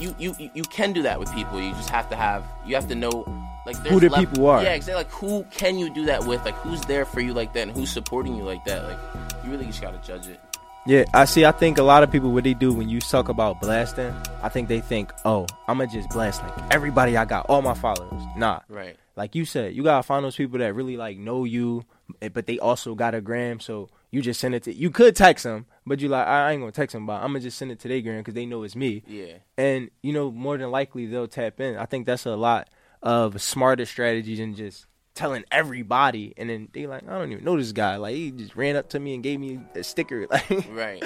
[0.00, 2.86] you you- you can do that with people you just have to have you have
[2.88, 3.24] to know
[3.66, 4.62] like Who the lev- people are.
[4.62, 7.52] yeah exactly like who can you do that with like who's there for you like
[7.54, 8.98] that and who's supporting you like that like
[9.44, 10.40] you really just gotta judge it
[10.84, 11.44] Yeah, I see.
[11.44, 14.48] I think a lot of people, what they do when you talk about blasting, I
[14.48, 18.20] think they think, oh, I'm gonna just blast like everybody I got, all my followers.
[18.36, 21.84] Nah, right like you said, you gotta find those people that really like know you,
[22.20, 23.60] eh, but they also got a gram.
[23.60, 24.74] So you just send it to.
[24.74, 27.28] You could text them, but you like, I I ain't gonna text them, but I'm
[27.28, 29.04] gonna just send it to their gram because they know it's me.
[29.06, 31.76] yeah And you know, more than likely they'll tap in.
[31.76, 32.68] I think that's a lot
[33.02, 36.32] of smarter strategies than just telling everybody.
[36.36, 37.96] And then they like, I don't even know this guy.
[37.96, 40.26] Like he just ran up to me and gave me a sticker.
[40.32, 41.02] Like, right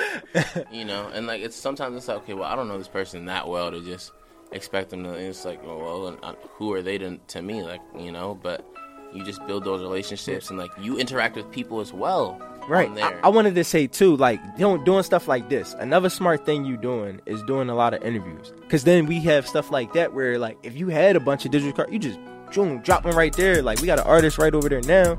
[0.71, 3.25] you know and like it's sometimes it's like okay well i don't know this person
[3.27, 4.13] that well to just
[4.53, 7.63] expect them to and it's like well, well uh, who are they to, to me
[7.63, 8.67] like you know but
[9.13, 12.91] you just build those relationships and like you interact with people as well Right.
[12.91, 13.21] I, there.
[13.25, 15.75] I wanted to say too, like doing doing stuff like this.
[15.75, 19.47] Another smart thing you doing is doing a lot of interviews, because then we have
[19.47, 22.19] stuff like that where like if you had a bunch of digital cards, you just
[22.55, 23.63] boom, drop one right there.
[23.63, 25.19] Like we got an artist right over there now.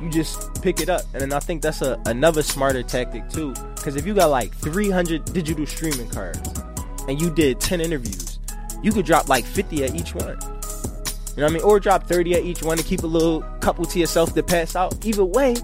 [0.00, 3.54] You just pick it up, and then I think that's a another smarter tactic too.
[3.76, 6.40] Because if you got like 300 digital streaming cards,
[7.08, 8.38] and you did 10 interviews,
[8.82, 10.38] you could drop like 50 at each one.
[11.36, 11.62] You know what I mean?
[11.62, 14.76] Or drop 30 at each one to keep a little couple to yourself to pass
[14.76, 15.04] out.
[15.04, 15.56] Either way,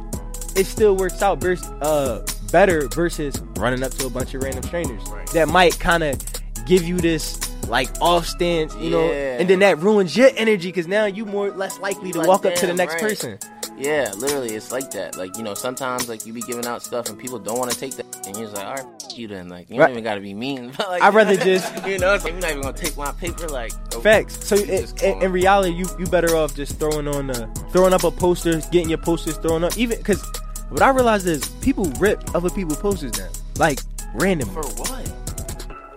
[0.56, 4.62] it still works out vers- uh, better versus running up to a bunch of random
[4.64, 5.26] strangers Right.
[5.32, 6.20] that might kind of
[6.66, 10.88] give you this like off stance, you know, and then that ruins your energy because
[10.88, 13.02] now you more less likely to Like, walk up to the next right.
[13.02, 13.38] person.
[13.80, 15.16] Yeah, literally, it's like that.
[15.16, 17.78] Like you know, sometimes like you be giving out stuff and people don't want to
[17.78, 19.48] take that, and you're just like, all right, you then.
[19.48, 19.86] Like you Right.
[19.86, 20.72] don't even gotta be mean.
[20.76, 23.12] But, like, I'd rather just- you know, it's like, you're not even gonna take my
[23.12, 23.48] paper.
[23.48, 24.46] Like oh, Facts.
[24.46, 28.04] So you in, in, reality, you you better off just throwing on the throwing up
[28.04, 29.76] a poster, getting your posters thrown up.
[29.78, 30.22] Even because
[30.68, 33.30] what I realized is people rip other people's posters down.
[33.56, 33.80] Like
[34.14, 34.54] randomly.
[34.54, 35.12] For what?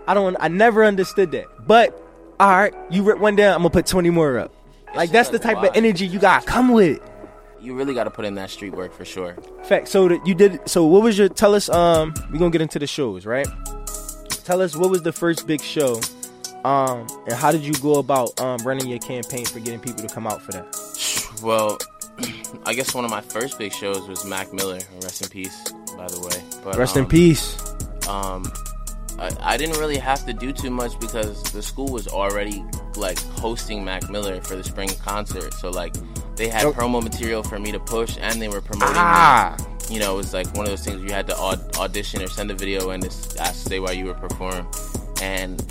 [0.07, 0.37] I don't.
[0.39, 1.45] I never understood that.
[1.67, 1.99] But
[2.39, 3.53] all right, you rip one down.
[3.55, 4.53] I'm gonna put 20 more up.
[4.95, 6.99] Like that's the type of energy you gotta come with.
[7.63, 9.37] You really got to put in that street work for sure.
[9.63, 9.87] Fact.
[9.87, 10.59] So that you did.
[10.67, 11.29] So what was your?
[11.29, 11.69] Tell us.
[11.69, 13.47] Um, we're gonna get into the shows, right?
[14.43, 16.01] Tell us what was the first big show,
[16.65, 20.13] um, and how did you go about um running your campaign for getting people to
[20.13, 20.75] come out for that?
[21.41, 21.77] Well,
[22.65, 24.79] I guess one of my first big shows was Mac Miller.
[25.01, 26.61] Rest in peace, by the way.
[26.65, 27.57] But, Rest in um, peace.
[28.09, 28.51] um,
[29.17, 32.65] I, I didn't really have to do too much because the school was already
[32.97, 35.53] like hosting Mac Miller for the spring concert.
[35.53, 35.95] So like
[36.35, 39.55] they had promo material for me to push, and they were promoting Ah.
[39.59, 39.95] me.
[39.95, 42.27] You know, it was like one of those things you had to aud- audition or
[42.27, 44.65] send a video and just ask to stay while you were performing.
[45.21, 45.61] And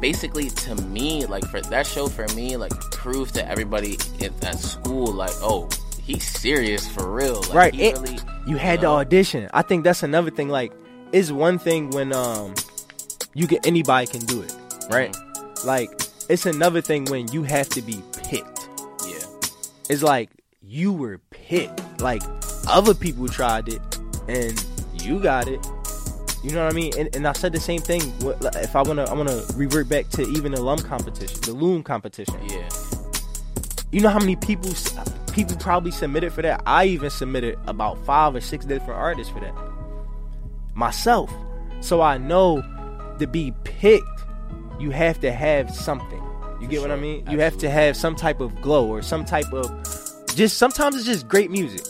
[0.00, 4.58] basically, to me, like for that show for me, like proved to everybody at, at
[4.58, 5.68] school, like, oh,
[6.02, 7.40] he's serious for real.
[7.42, 8.94] Like, right it- really, you had to know?
[8.96, 10.72] audition i think that's another thing like
[11.12, 12.52] it's one thing when um
[13.34, 14.52] you get anybody can do it
[14.90, 15.66] right Mm-hmm.
[15.68, 15.90] like
[16.28, 18.02] it's another thing when you have to be.
[19.88, 20.30] It's like
[20.62, 22.00] you were picked.
[22.00, 22.22] Like
[22.68, 23.80] other people tried it
[24.28, 24.64] and
[24.94, 25.64] you got it.
[26.42, 26.92] You know what i mean?
[26.98, 28.00] And, and i said the same thing.
[28.20, 31.52] If i want to i want to revert back to even the lum competition the
[31.52, 32.34] loom competition.
[32.48, 32.68] Yeah.
[33.92, 34.72] you know how many people
[35.32, 36.62] people probably submitted for that?
[36.66, 39.54] I even submitted about five or six different artists for that.
[40.74, 41.32] Myself.
[41.80, 42.62] So i know
[43.18, 44.06] to be picked
[44.80, 46.22] you have to have something
[46.62, 47.02] you get what i sure.
[47.02, 47.26] mean?
[47.28, 49.68] You have to have some type of glow or some type of
[50.36, 51.82] just sometimes it's just great music.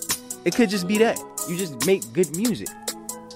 [0.45, 1.19] It could just be that.
[1.49, 2.69] You just make good music.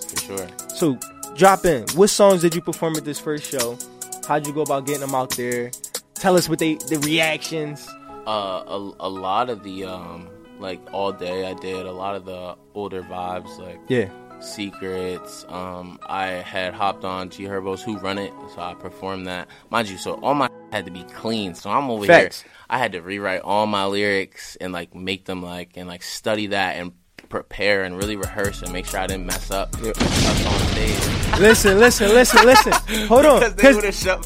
[0.09, 0.49] For sure.
[0.69, 0.99] so
[1.37, 1.85] drop in.
[1.95, 3.79] What songs did you perform at this first show?
[4.27, 5.71] How'd you go about getting them out there?
[6.15, 7.87] Tell us what they the reactions.
[8.27, 12.25] Uh, a, a lot of the um like all day I did a lot of
[12.25, 14.09] the older vibes like yeah
[14.41, 15.45] secrets.
[15.49, 19.49] Um I had hopped on G Herbo's Who Run It so I performed that.
[19.71, 21.55] Mind you so all my had to be clean.
[21.55, 22.43] So I'm over Facts.
[22.43, 26.03] here I had to rewrite all my lyrics and like make them like and like
[26.03, 26.93] study that and
[27.29, 29.75] prepare and really rehearse and make sure I didn't mess up.
[29.83, 29.97] Yep.
[29.97, 32.73] up on stage listen listen listen listen.
[33.09, 34.23] Hold on because they would have shut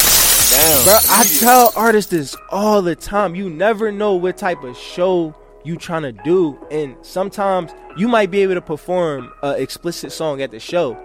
[0.51, 0.85] down.
[0.85, 3.35] Bro, I tell artists this all the time.
[3.35, 8.31] You never know what type of show you trying to do, and sometimes you might
[8.31, 10.96] be able to perform a explicit song at the show,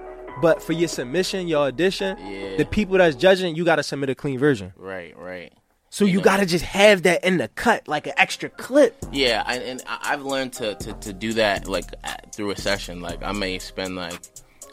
[0.41, 2.57] but for your submission, your audition, Yeah.
[2.57, 4.73] the people that's judging, you got to submit a clean version.
[4.77, 5.53] right right
[5.89, 6.23] So you know.
[6.23, 8.95] got to just have that in the cut, like an extra clip.
[9.11, 11.85] Yeah, I, and I- I've learned to, to, to do that like
[12.33, 12.99] through a session.
[13.01, 14.19] Like I may spend like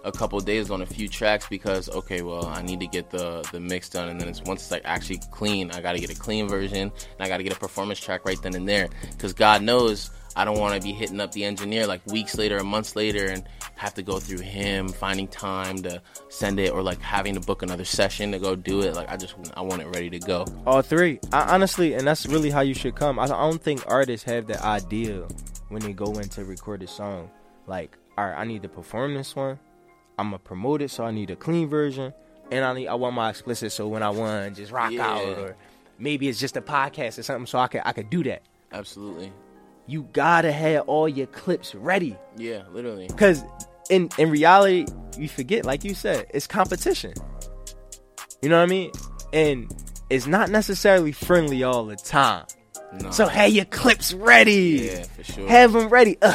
[0.05, 3.47] a couple days on a few tracks because okay, well I need to get the
[3.53, 6.11] the mix done, and then it's once it's like actually clean, I got to get
[6.11, 8.89] a clean version, and I got to get a performance track right then and there.
[9.13, 12.59] Because God knows I don't want to be hitting up the engineer like weeks later
[12.59, 13.45] or months later and
[13.77, 17.63] have to go through him finding time to send it or like having to book
[17.63, 18.95] another session to go do it.
[18.95, 20.47] Like I just I want it ready to go.
[20.67, 21.21] All three.
[21.33, 23.19] I, honestly, and that's really how you should come.
[23.19, 25.27] I, I don't think artists have the idea
[25.69, 27.31] when they go in to record a song.
[27.67, 29.59] Like, all right, I need to perform this one.
[30.19, 32.13] I'm gonna promote it, so I need a clean version,
[32.51, 33.73] and I need I want my explicit.
[33.73, 35.07] So when I want, just rock Yeah.
[35.11, 35.57] out, or
[35.99, 38.43] maybe it's just a podcast or something, so I can I could do that.
[38.73, 39.33] Absolutely.
[39.87, 43.09] You gotta have all your clips ready, Yeah, literally.
[43.09, 43.43] cause
[43.91, 44.87] in in reality,
[45.19, 47.15] you forget, like you said, it's competition.
[48.41, 48.91] You know what I mean?
[49.33, 49.73] And
[50.11, 52.47] it's not necessarily friendly all the time.
[53.01, 53.11] No.
[53.11, 54.91] So have your clips ready.
[54.93, 55.49] Yeah, for sure.
[55.49, 56.19] Have them ready.
[56.21, 56.35] Uh,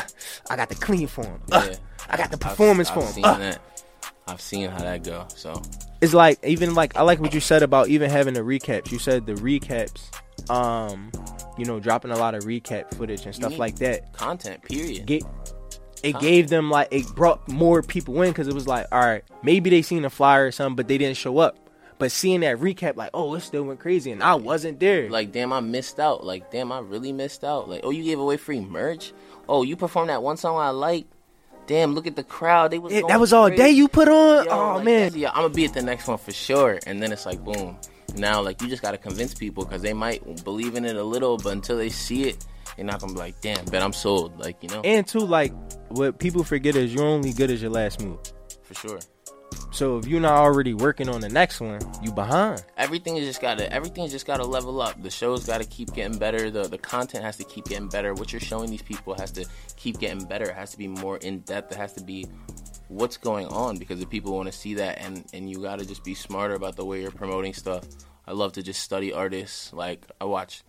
[0.49, 1.41] I got the clean form.
[1.51, 1.77] Uh, Yeah.
[2.09, 3.07] I got the I've- performance I've, form.
[3.07, 3.61] seen Uh, that.
[4.27, 5.25] I've seen how that go.
[5.35, 5.61] So
[6.01, 8.91] it's like even like I like what you said about even having the recaps.
[8.91, 10.01] You said the recaps,
[10.49, 11.11] um,
[11.57, 14.11] you know, dropping a lot of recap footage and stuff like that.
[14.13, 14.63] content.
[14.63, 15.05] Period.
[15.05, 15.23] Get
[16.03, 19.23] it gave them like it brought more people in because it was like, all right,
[19.43, 21.57] maybe they seen a flyer or something, but they didn't show up.
[21.99, 25.09] But seeing that recap, like, oh, it still went crazy, and I wasn't there.
[25.09, 26.23] like damn, I missed out.
[26.23, 27.67] Like damn, I really missed out.
[27.69, 29.13] Like oh, you gave away free merch.
[29.49, 31.07] Oh, you performed that one song I like.
[31.67, 32.71] Damn, look at the crowd.
[32.71, 33.61] They was It- that was all crazy.
[33.63, 34.45] day you put on.
[34.45, 36.79] Yo, oh like, man, yeah, I'm gonna be at the next one for sure.
[36.87, 37.77] And then it's like boom.
[38.15, 41.37] Now like you just gotta convince people because they might believe in it a little,
[41.37, 44.39] but until they see it, they're not gonna be like, damn, bet I'm sold.
[44.39, 45.53] Like you know, and too, like
[45.89, 48.19] what people forget is you're only good as your last move.
[48.63, 48.99] for sure.
[49.71, 52.63] So if you're not already working on the next one, you behind.
[52.77, 55.01] everything is just gotta everything's just gotta level up.
[55.01, 56.49] The show's gotta keep getting better.
[56.49, 58.13] The the content has to keep getting better.
[58.13, 60.45] What you're showing these people has to keep getting better.
[60.45, 61.73] It has to be more in depth.
[61.73, 62.25] It has to be
[62.87, 66.03] what's going on because if people want to see that and and you gotta just
[66.03, 67.83] be smarter about the way you're promoting stuff.
[68.25, 69.71] I love to just study artists.
[69.73, 70.63] Like I watch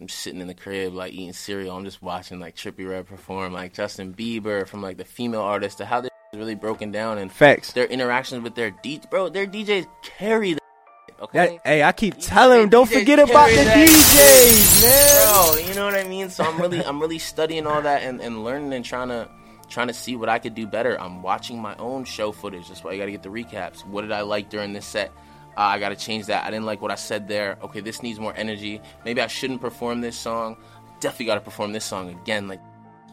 [0.00, 1.76] I'm sitting in the crib like eating cereal.
[1.76, 5.78] I'm just watching like Trippie Redd perform, like Justin Bieber from like the female artists
[5.78, 7.72] to how they really broken down and Facts.
[7.72, 10.62] their interactions with their D bro, their DJs carry that.
[11.08, 11.60] That, Okay.
[11.62, 15.58] hey, I keep telling them, don't DJs forget about the that DJs, man.
[15.58, 16.30] bro you know what i mean?
[16.30, 19.28] So i'm really i'm really studying all that and, and learning and trying to
[19.68, 20.98] trying to see what i could do better.
[20.98, 22.66] I'm watching my own show footage.
[22.68, 23.84] That's why you gotta get the recaps.
[23.86, 25.12] What did i like during this set?
[25.54, 26.46] Uh, i gotta change that.
[26.46, 27.58] I didn't like what i said there.
[27.62, 28.80] Okay this needs more energy.
[29.04, 30.56] Maybe i shouldn't perform this song.
[31.00, 32.60] Definitely gotta perform this song again like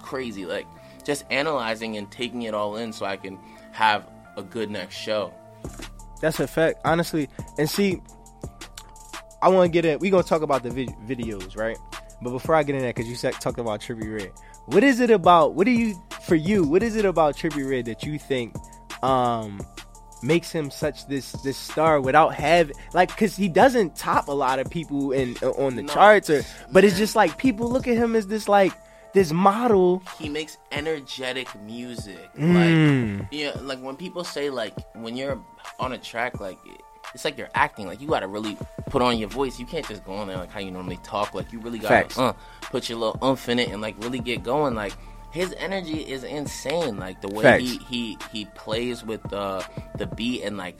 [0.01, 0.65] crazy like
[1.09, 3.37] just analyzing and taking it all in so i can
[3.71, 4.01] have
[4.37, 5.33] a good next show
[6.21, 7.29] That's a fact, honestly.
[7.57, 8.01] And see,
[9.41, 9.99] I want to get in.
[9.99, 11.77] We gonna talk about the vid- videos, right?
[12.21, 14.31] But before I get in that, because you said talked about Trippie Redd,
[14.65, 15.55] what is it about?
[15.55, 15.95] What do you
[16.27, 16.63] for you?
[16.65, 18.53] What is it about Trippie Redd that you think
[19.01, 19.61] um
[20.21, 23.09] makes him such this this star without having like?
[23.09, 25.93] Because he doesn't top a lot of people in on the No.
[25.93, 28.73] charts, or but it's just like people look at him as this like
[29.13, 30.01] this model.
[30.19, 32.33] he makes energetic music.
[32.35, 33.19] Mm.
[33.19, 35.39] Like yeah, like when people say like when you're
[35.79, 36.57] on a track, like
[37.13, 37.87] it's like you're acting.
[37.87, 38.57] Like you gotta really
[38.89, 39.59] put on your voice.
[39.59, 41.33] You can't just go on there like how you normally talk.
[41.33, 44.43] Like you really gotta uh, put your little umph in it and like really get
[44.43, 44.75] going.
[44.75, 44.93] Like
[45.31, 46.97] his energy is insane.
[46.97, 47.63] Like the way Facts.
[47.63, 49.65] he he he plays with the
[49.97, 50.77] the beat and like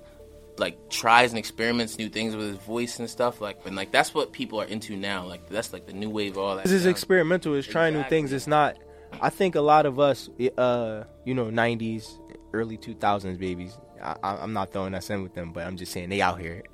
[0.60, 4.13] like tries and experiments new things with his voice and stuff like and like that's
[4.13, 6.74] what people are into now like that's like the new wave of all that This
[6.74, 7.56] is experimental.
[7.56, 8.32] It's trying new things.
[8.34, 8.78] It's not.
[9.22, 12.19] I think a lot of us, uh, you know, '90s,
[12.54, 13.78] early 2000s babies.
[14.02, 16.63] I, I'm not throwing us in with them, but I'm just saying they out here.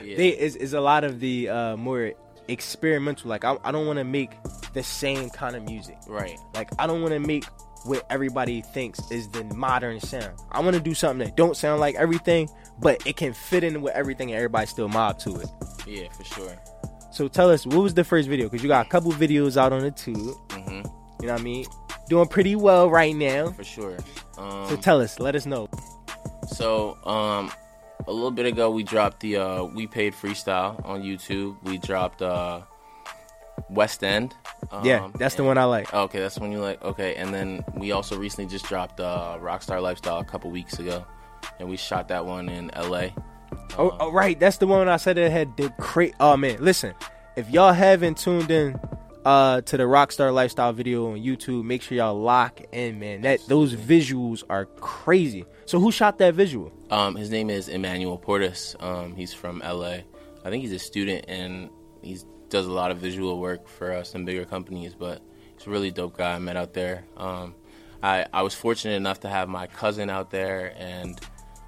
[0.00, 2.12] They is is a lot of the uh, more
[2.48, 3.30] experimental.
[3.30, 4.30] Like I, I don't want to make
[4.74, 5.96] the same kind of music.
[6.06, 7.44] right Like I don't want to make
[7.84, 10.38] what everybody thinks is the modern sound.
[10.50, 12.48] I want to do something that don't sound like everything,
[12.80, 15.48] but it can fit in with everything, and everybody still mob to it.
[15.86, 16.56] yeah for sure
[17.12, 18.48] So tell us, what was the first video?
[18.48, 20.36] Because you got a couple videos out on the tube.
[20.52, 20.82] hmm
[21.20, 21.66] You know what I mean?
[22.08, 23.50] Doing pretty well right now.
[23.52, 23.96] for sure
[24.38, 25.68] um, So tell us, let us know.
[26.48, 27.50] So, um,
[28.06, 31.56] a little bit ago, we dropped the uh, We Paid Freestyle on YouTube.
[31.62, 32.62] We dropped uh,
[33.74, 34.34] West End.
[34.70, 35.92] Um, yeah, that's the one I like.
[35.92, 36.82] Okay, that's the one you like.
[36.82, 41.04] Okay, and then we also recently just dropped uh, Rockstar Lifestyle a couple weeks ago,
[41.58, 43.08] and we shot that one in LA.
[43.78, 46.94] Oh, oh, right, that's the one I said it had the cra Oh man, listen,
[47.36, 48.78] if y'all haven't tuned in
[49.24, 53.22] uh to the Rockstar Lifestyle video on YouTube, make sure y'all lock in, man.
[53.22, 55.44] That those visuals are crazy.
[55.66, 56.72] So who shot that visual?
[56.90, 58.80] Um, his name is Emmanuel Portis.
[58.82, 59.98] Um, he's from LA.
[60.44, 61.70] I think he's a student and
[62.02, 62.18] he
[62.52, 64.94] does a lot of visual work for uh, some bigger companies.
[64.94, 65.22] But
[65.56, 67.04] he's a really dope guy I met out there.
[67.16, 67.54] Um,
[68.02, 71.18] I I was fortunate enough to have my cousin out there and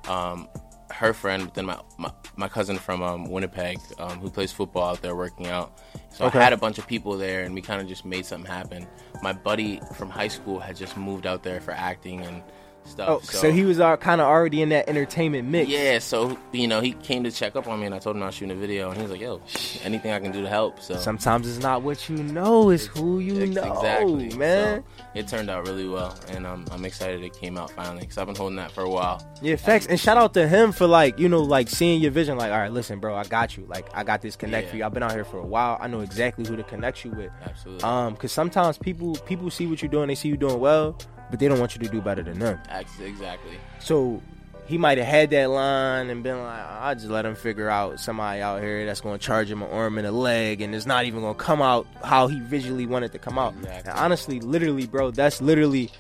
[0.09, 0.49] um,
[0.91, 4.85] her friend, but then my, my my cousin from um, Winnipeg um, who plays football
[4.91, 5.81] out there working out.
[6.13, 6.39] So Okay.
[6.39, 8.87] I had a bunch of people there, and we kind of just made something happen.
[9.23, 12.43] My buddy from high school had just moved out there for acting and
[12.87, 13.09] stuff.
[13.09, 15.69] Oh, so, he was uh, kind of already in that entertainment mix.
[15.71, 18.23] Yeah, so you know, he came to check up on me, and I told him
[18.23, 19.41] I was shooting a video, and he was like, "Yo,
[19.83, 23.19] anything I can do to help." So Sometimes it's not what you know, it's who
[23.21, 24.83] you Ex- know, exactly, man.
[24.99, 28.19] So, it turned out really well, and um, I'm excited it came out finally because
[28.19, 29.25] I've been holding that for a while.
[29.43, 29.87] Yeah, facts.
[29.87, 32.37] And shout out to him for like, you know, like seeing your vision.
[32.39, 33.65] Like, all right, listen, bro, I got you.
[33.67, 34.71] Like, I got this connect Yeah.
[34.71, 34.85] for you.
[34.85, 35.79] I've been out here for a while.
[35.81, 37.31] I know exactly who to connect you with.
[37.45, 40.99] Absolutely, Um, cause sometimes people people see what you're doing, they see you doing well,
[41.31, 42.61] but they don't want you to do better than them.
[43.01, 43.59] Exactly.
[43.79, 44.23] So
[44.67, 48.01] he might have had that line and been like, I'll just let him figure out
[48.01, 51.05] somebody out here that's gonna charge him an arm and a leg, and it's not
[51.05, 53.55] even gonna come out how he visually wanted to come out.
[53.59, 53.91] Exactly.
[53.91, 55.91] And honestly, literally, bro, that's literally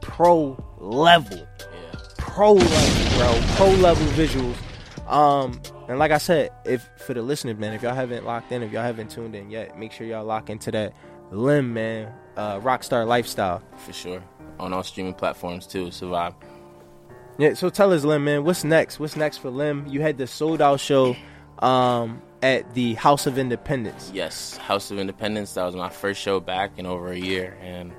[0.00, 3.40] pro level Yeah, pro level, bro.
[3.56, 4.56] Pro level visuals.
[5.10, 8.62] Um, and like I said, if for the listeners, man, if y'all haven't locked in,
[8.62, 10.92] if y'all haven't tuned in yet, make sure y'all lock into that
[11.32, 12.12] Limm, man.
[12.36, 13.62] Uh, Rockstar lifestyle.
[13.76, 14.22] for sure.
[14.58, 15.90] On all streaming platforms too.
[15.90, 16.34] Survive.
[17.38, 17.54] Yeah.
[17.54, 19.00] So tell us, Limm, man, what's next?
[19.00, 19.86] What's next for Limm?
[19.88, 21.16] You had the sold out show,
[21.58, 24.10] um, at the House of Independents.
[24.12, 25.54] Yes, House of Independents.
[25.54, 27.92] That was my first show back in over a year, and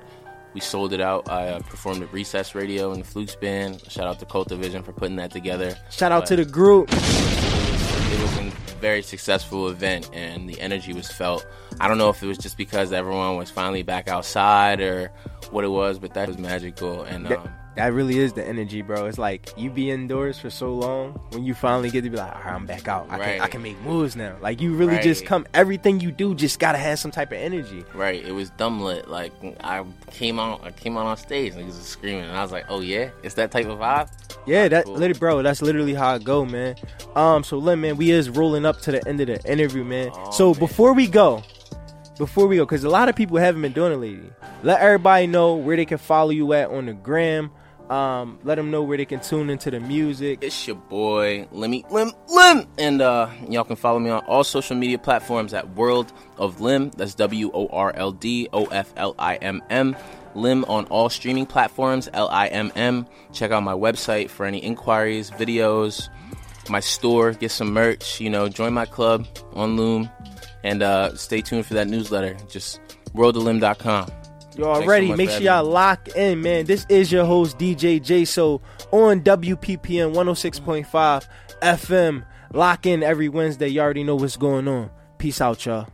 [0.52, 1.28] we sold it out.
[1.28, 3.82] I uh, performed at Recess Radio and the Flukes Band.
[3.90, 5.76] Shout out to Cultivision for putting that together.
[5.90, 6.88] Shout out to the group.
[6.92, 8.50] It was a
[8.84, 11.46] very successful event, and the energy was felt.
[11.80, 15.10] I don't know if it was just because everyone was finally back outside or
[15.50, 17.02] what it was, but that was magical.
[17.04, 19.06] And um, that really is the energy, bro.
[19.06, 22.34] It's like you be indoors for so long when you finally get to be like,
[22.34, 23.06] all right, I'm back out.
[23.10, 24.36] I can I can make moves now.
[24.40, 25.46] Like you really just come.
[25.54, 27.84] Everything you do just gotta have some type of energy.
[27.94, 29.08] right, it was dumb lit.
[29.08, 32.42] Like I came out, I came out on stage, and he was screaming, and I
[32.42, 34.10] was like, "Oh yeah, it's that type of vibe."
[34.46, 34.94] Yeah, that Cool.
[34.94, 35.42] literally, bro.
[35.42, 36.76] That's literally how I go, man.
[37.16, 40.10] Um, so Limm, man, we is rolling up to the end of the interview, man.
[40.14, 40.58] Oh, so man.
[40.60, 41.42] before we go,
[42.18, 44.30] before we go, because a lot of people haven't been doing it lately.
[44.62, 47.50] Let everybody know where they can follow you at on the gram.
[47.90, 50.38] Um, let them know where they can tune into the music.
[50.40, 54.74] It's your boy Limmy Limm Limm, and uh, y'all can follow me on all social
[54.76, 56.90] media platforms at World of Limm.
[56.96, 59.94] That's W O R L D O F L I M M.
[60.34, 62.08] Limm on all streaming platforms.
[62.14, 63.06] L I M M.
[63.32, 66.08] Check out my website for any inquiries, videos,
[66.70, 68.20] my store, get some merch.
[68.20, 70.08] You know, join my club on Loom,
[70.62, 72.34] and uh, stay tuned for that newsletter.
[72.48, 72.80] Just
[73.14, 74.10] worldoflimm.com.
[74.56, 76.66] You already so make sure y'all lock in, man.
[76.66, 78.60] This is your host DJ Jso
[78.92, 81.26] on WPPM 106.5
[81.60, 82.24] FM.
[82.52, 83.68] Lock in every Wednesday.
[83.68, 84.90] You already know what's going on.
[85.18, 85.88] Peace out, y'all.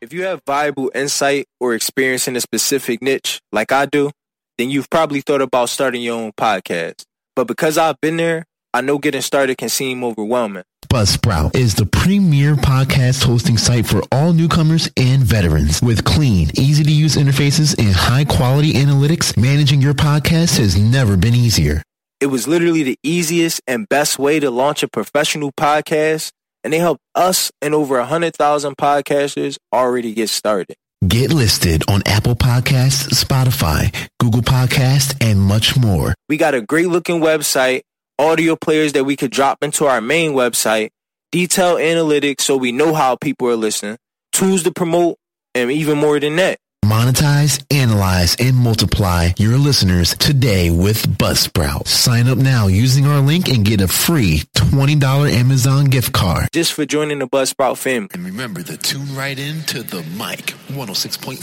[0.00, 4.10] If you have viable insight or experience in a specific niche, like I do,
[4.58, 7.04] then you've probably thought about starting your own podcast.
[7.36, 10.62] But because I've been there, I know getting started can seem overwhelming.
[10.88, 15.82] Buzzsprout is the premier podcast hosting site for all newcomers and veterans.
[15.82, 21.16] With clean, easy to use interfaces and high quality analytics, managing your podcast has never
[21.16, 21.82] been easier.
[22.20, 26.30] It was literally the easiest and best way to launch a professional podcast,
[26.62, 30.76] and they helped us and over 100,000 podcasters already get started.
[31.06, 36.14] Get listed on Apple Podcasts, Spotify, Google Podcasts, and much more.
[36.28, 37.80] We got a great looking website
[38.20, 40.90] audio players that we could drop into our main website,
[41.32, 43.96] detailed analytics so we know how people are listening,
[44.32, 45.16] tools to promote,
[45.54, 46.58] and even more than that.
[46.84, 51.86] Monetize, analyze, and multiply your listeners today with Buzzsprout.
[51.86, 56.48] Sign up now using our link and get a free $20 Amazon gift card.
[56.52, 58.08] Just for joining the Buzzsprout fam.
[58.12, 61.38] And remember to tune right in to the mic 106.5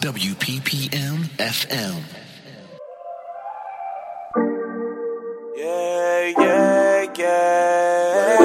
[0.00, 2.21] WPPM FM.
[6.30, 8.38] Yeah, yeah.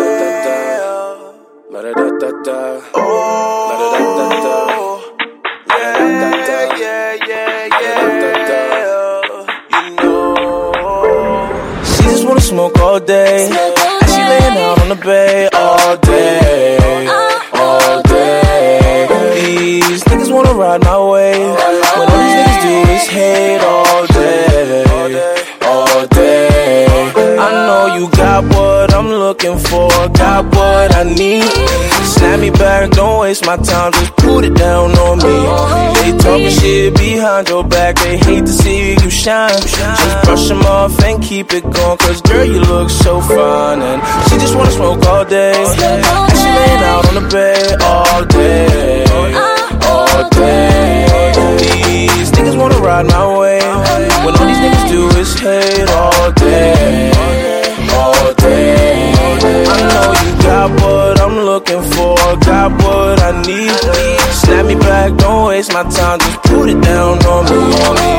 [2.93, 3.57] Oh,
[6.78, 8.01] yeah, yeah, yeah.
[9.73, 13.47] You know, she just wanna smoke all day.
[13.47, 17.07] And she laying out on the bay all day,
[17.53, 19.07] all day.
[19.36, 21.76] These niggas wanna ride my way.
[28.41, 31.43] Got what I'm looking for, got what I need.
[32.05, 35.38] Snap me back, don't waste my time, just put it down on me.
[36.01, 39.49] They talking shit behind your back, they hate to see you shine.
[39.61, 43.81] Just brush them off and keep it going, cause girl, you look so fine.
[43.81, 45.53] And she just wanna smoke all day.
[45.55, 49.05] And she laying out on the bed all day,
[49.81, 51.16] all day.
[62.70, 63.72] Got what I need.
[64.34, 67.57] Snap me back, don't waste my time, just put it down on me.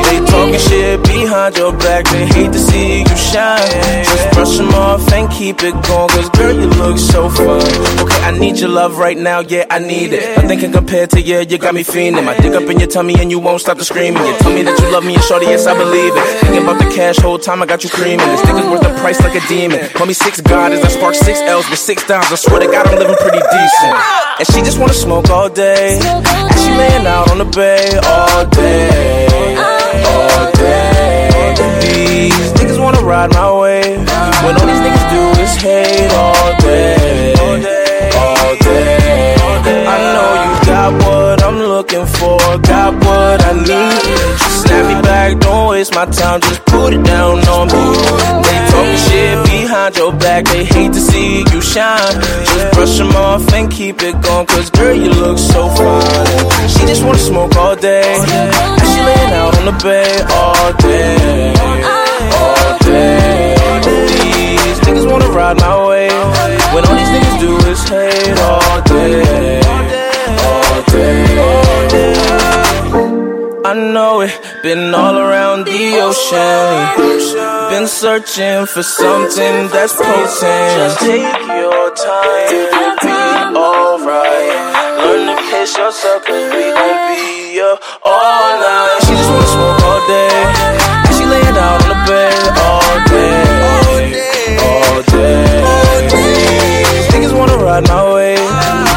[0.09, 4.03] They talking shit behind your back, they hate to see you shine.
[4.03, 7.61] Just brush them off and keep it going, cause girl, you look so fun.
[7.99, 10.37] Okay, I need your love right now, yeah, I need it.
[10.37, 12.25] Nothing can compare to you, you got me fiending.
[12.25, 14.23] My dick up in your tummy and you won't stop the screaming.
[14.25, 16.25] You tell me that you love me and shorty, yes, I believe it.
[16.41, 18.27] Thinking about the cash, whole time I got you creaming.
[18.27, 19.87] This dick is worth the price like a demon.
[19.89, 22.31] Call me six God as I spark six L's with six dimes.
[22.31, 23.95] I swear to God, I'm living pretty decent.
[24.39, 25.99] And she just wanna smoke all day.
[25.99, 31.53] And she laying out on the bay all day, all day.
[31.81, 33.97] These niggas wanna ride my way.
[34.43, 37.57] When all these niggas do is hate all day, all
[38.57, 39.35] day.
[39.93, 44.01] I know you got what I'm looking for, got what I need.
[44.61, 47.85] Snap me back, don't waste my time, just put it down on me.
[48.45, 52.15] They talking shit behind your back, they hate to see you shine.
[52.49, 56.69] Just brush them off and keep it going, cause girl, you look so fine.
[56.69, 58.15] She just wanna smoke all day,
[59.83, 61.53] bed all day,
[62.41, 63.55] all day.
[63.85, 66.09] These niggas wanna ride my way,
[66.73, 69.61] when all these niggas do is hate all day,
[70.47, 71.25] all day.
[71.45, 72.15] All day.
[73.65, 74.31] I know it,
[74.63, 77.19] been all around the ocean.
[77.69, 80.69] Been searching for something that's potent.
[80.79, 81.21] Just take
[81.61, 83.13] your time, be
[83.55, 84.55] alright.
[85.03, 88.98] Learn to pace yourself, cause we gon' be here all night.
[89.29, 90.35] Wanna smoke all day.
[91.05, 93.37] And she laying down on the bed all day,
[94.65, 95.45] all day.
[95.71, 96.83] all day.
[96.93, 98.35] These niggas wanna ride my way.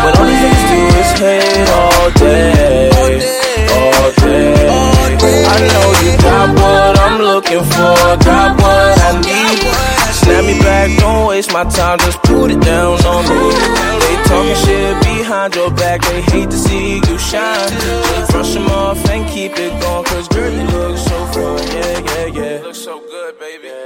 [0.05, 2.91] When all these niggas do is hate all day,
[3.77, 5.53] all day.
[5.55, 7.97] I know you got what I'm looking for,
[8.29, 9.32] got what I need.
[10.53, 13.41] Me back, don't waste my time, just put it down on me.
[14.03, 17.71] They talking shit behind your back, they hate to see you shine.
[17.71, 21.99] Just brush them off and keep it going, cause girl, you look so fun, yeah,
[22.01, 22.63] yeah, yeah.
[22.63, 23.82] Look so good, baby.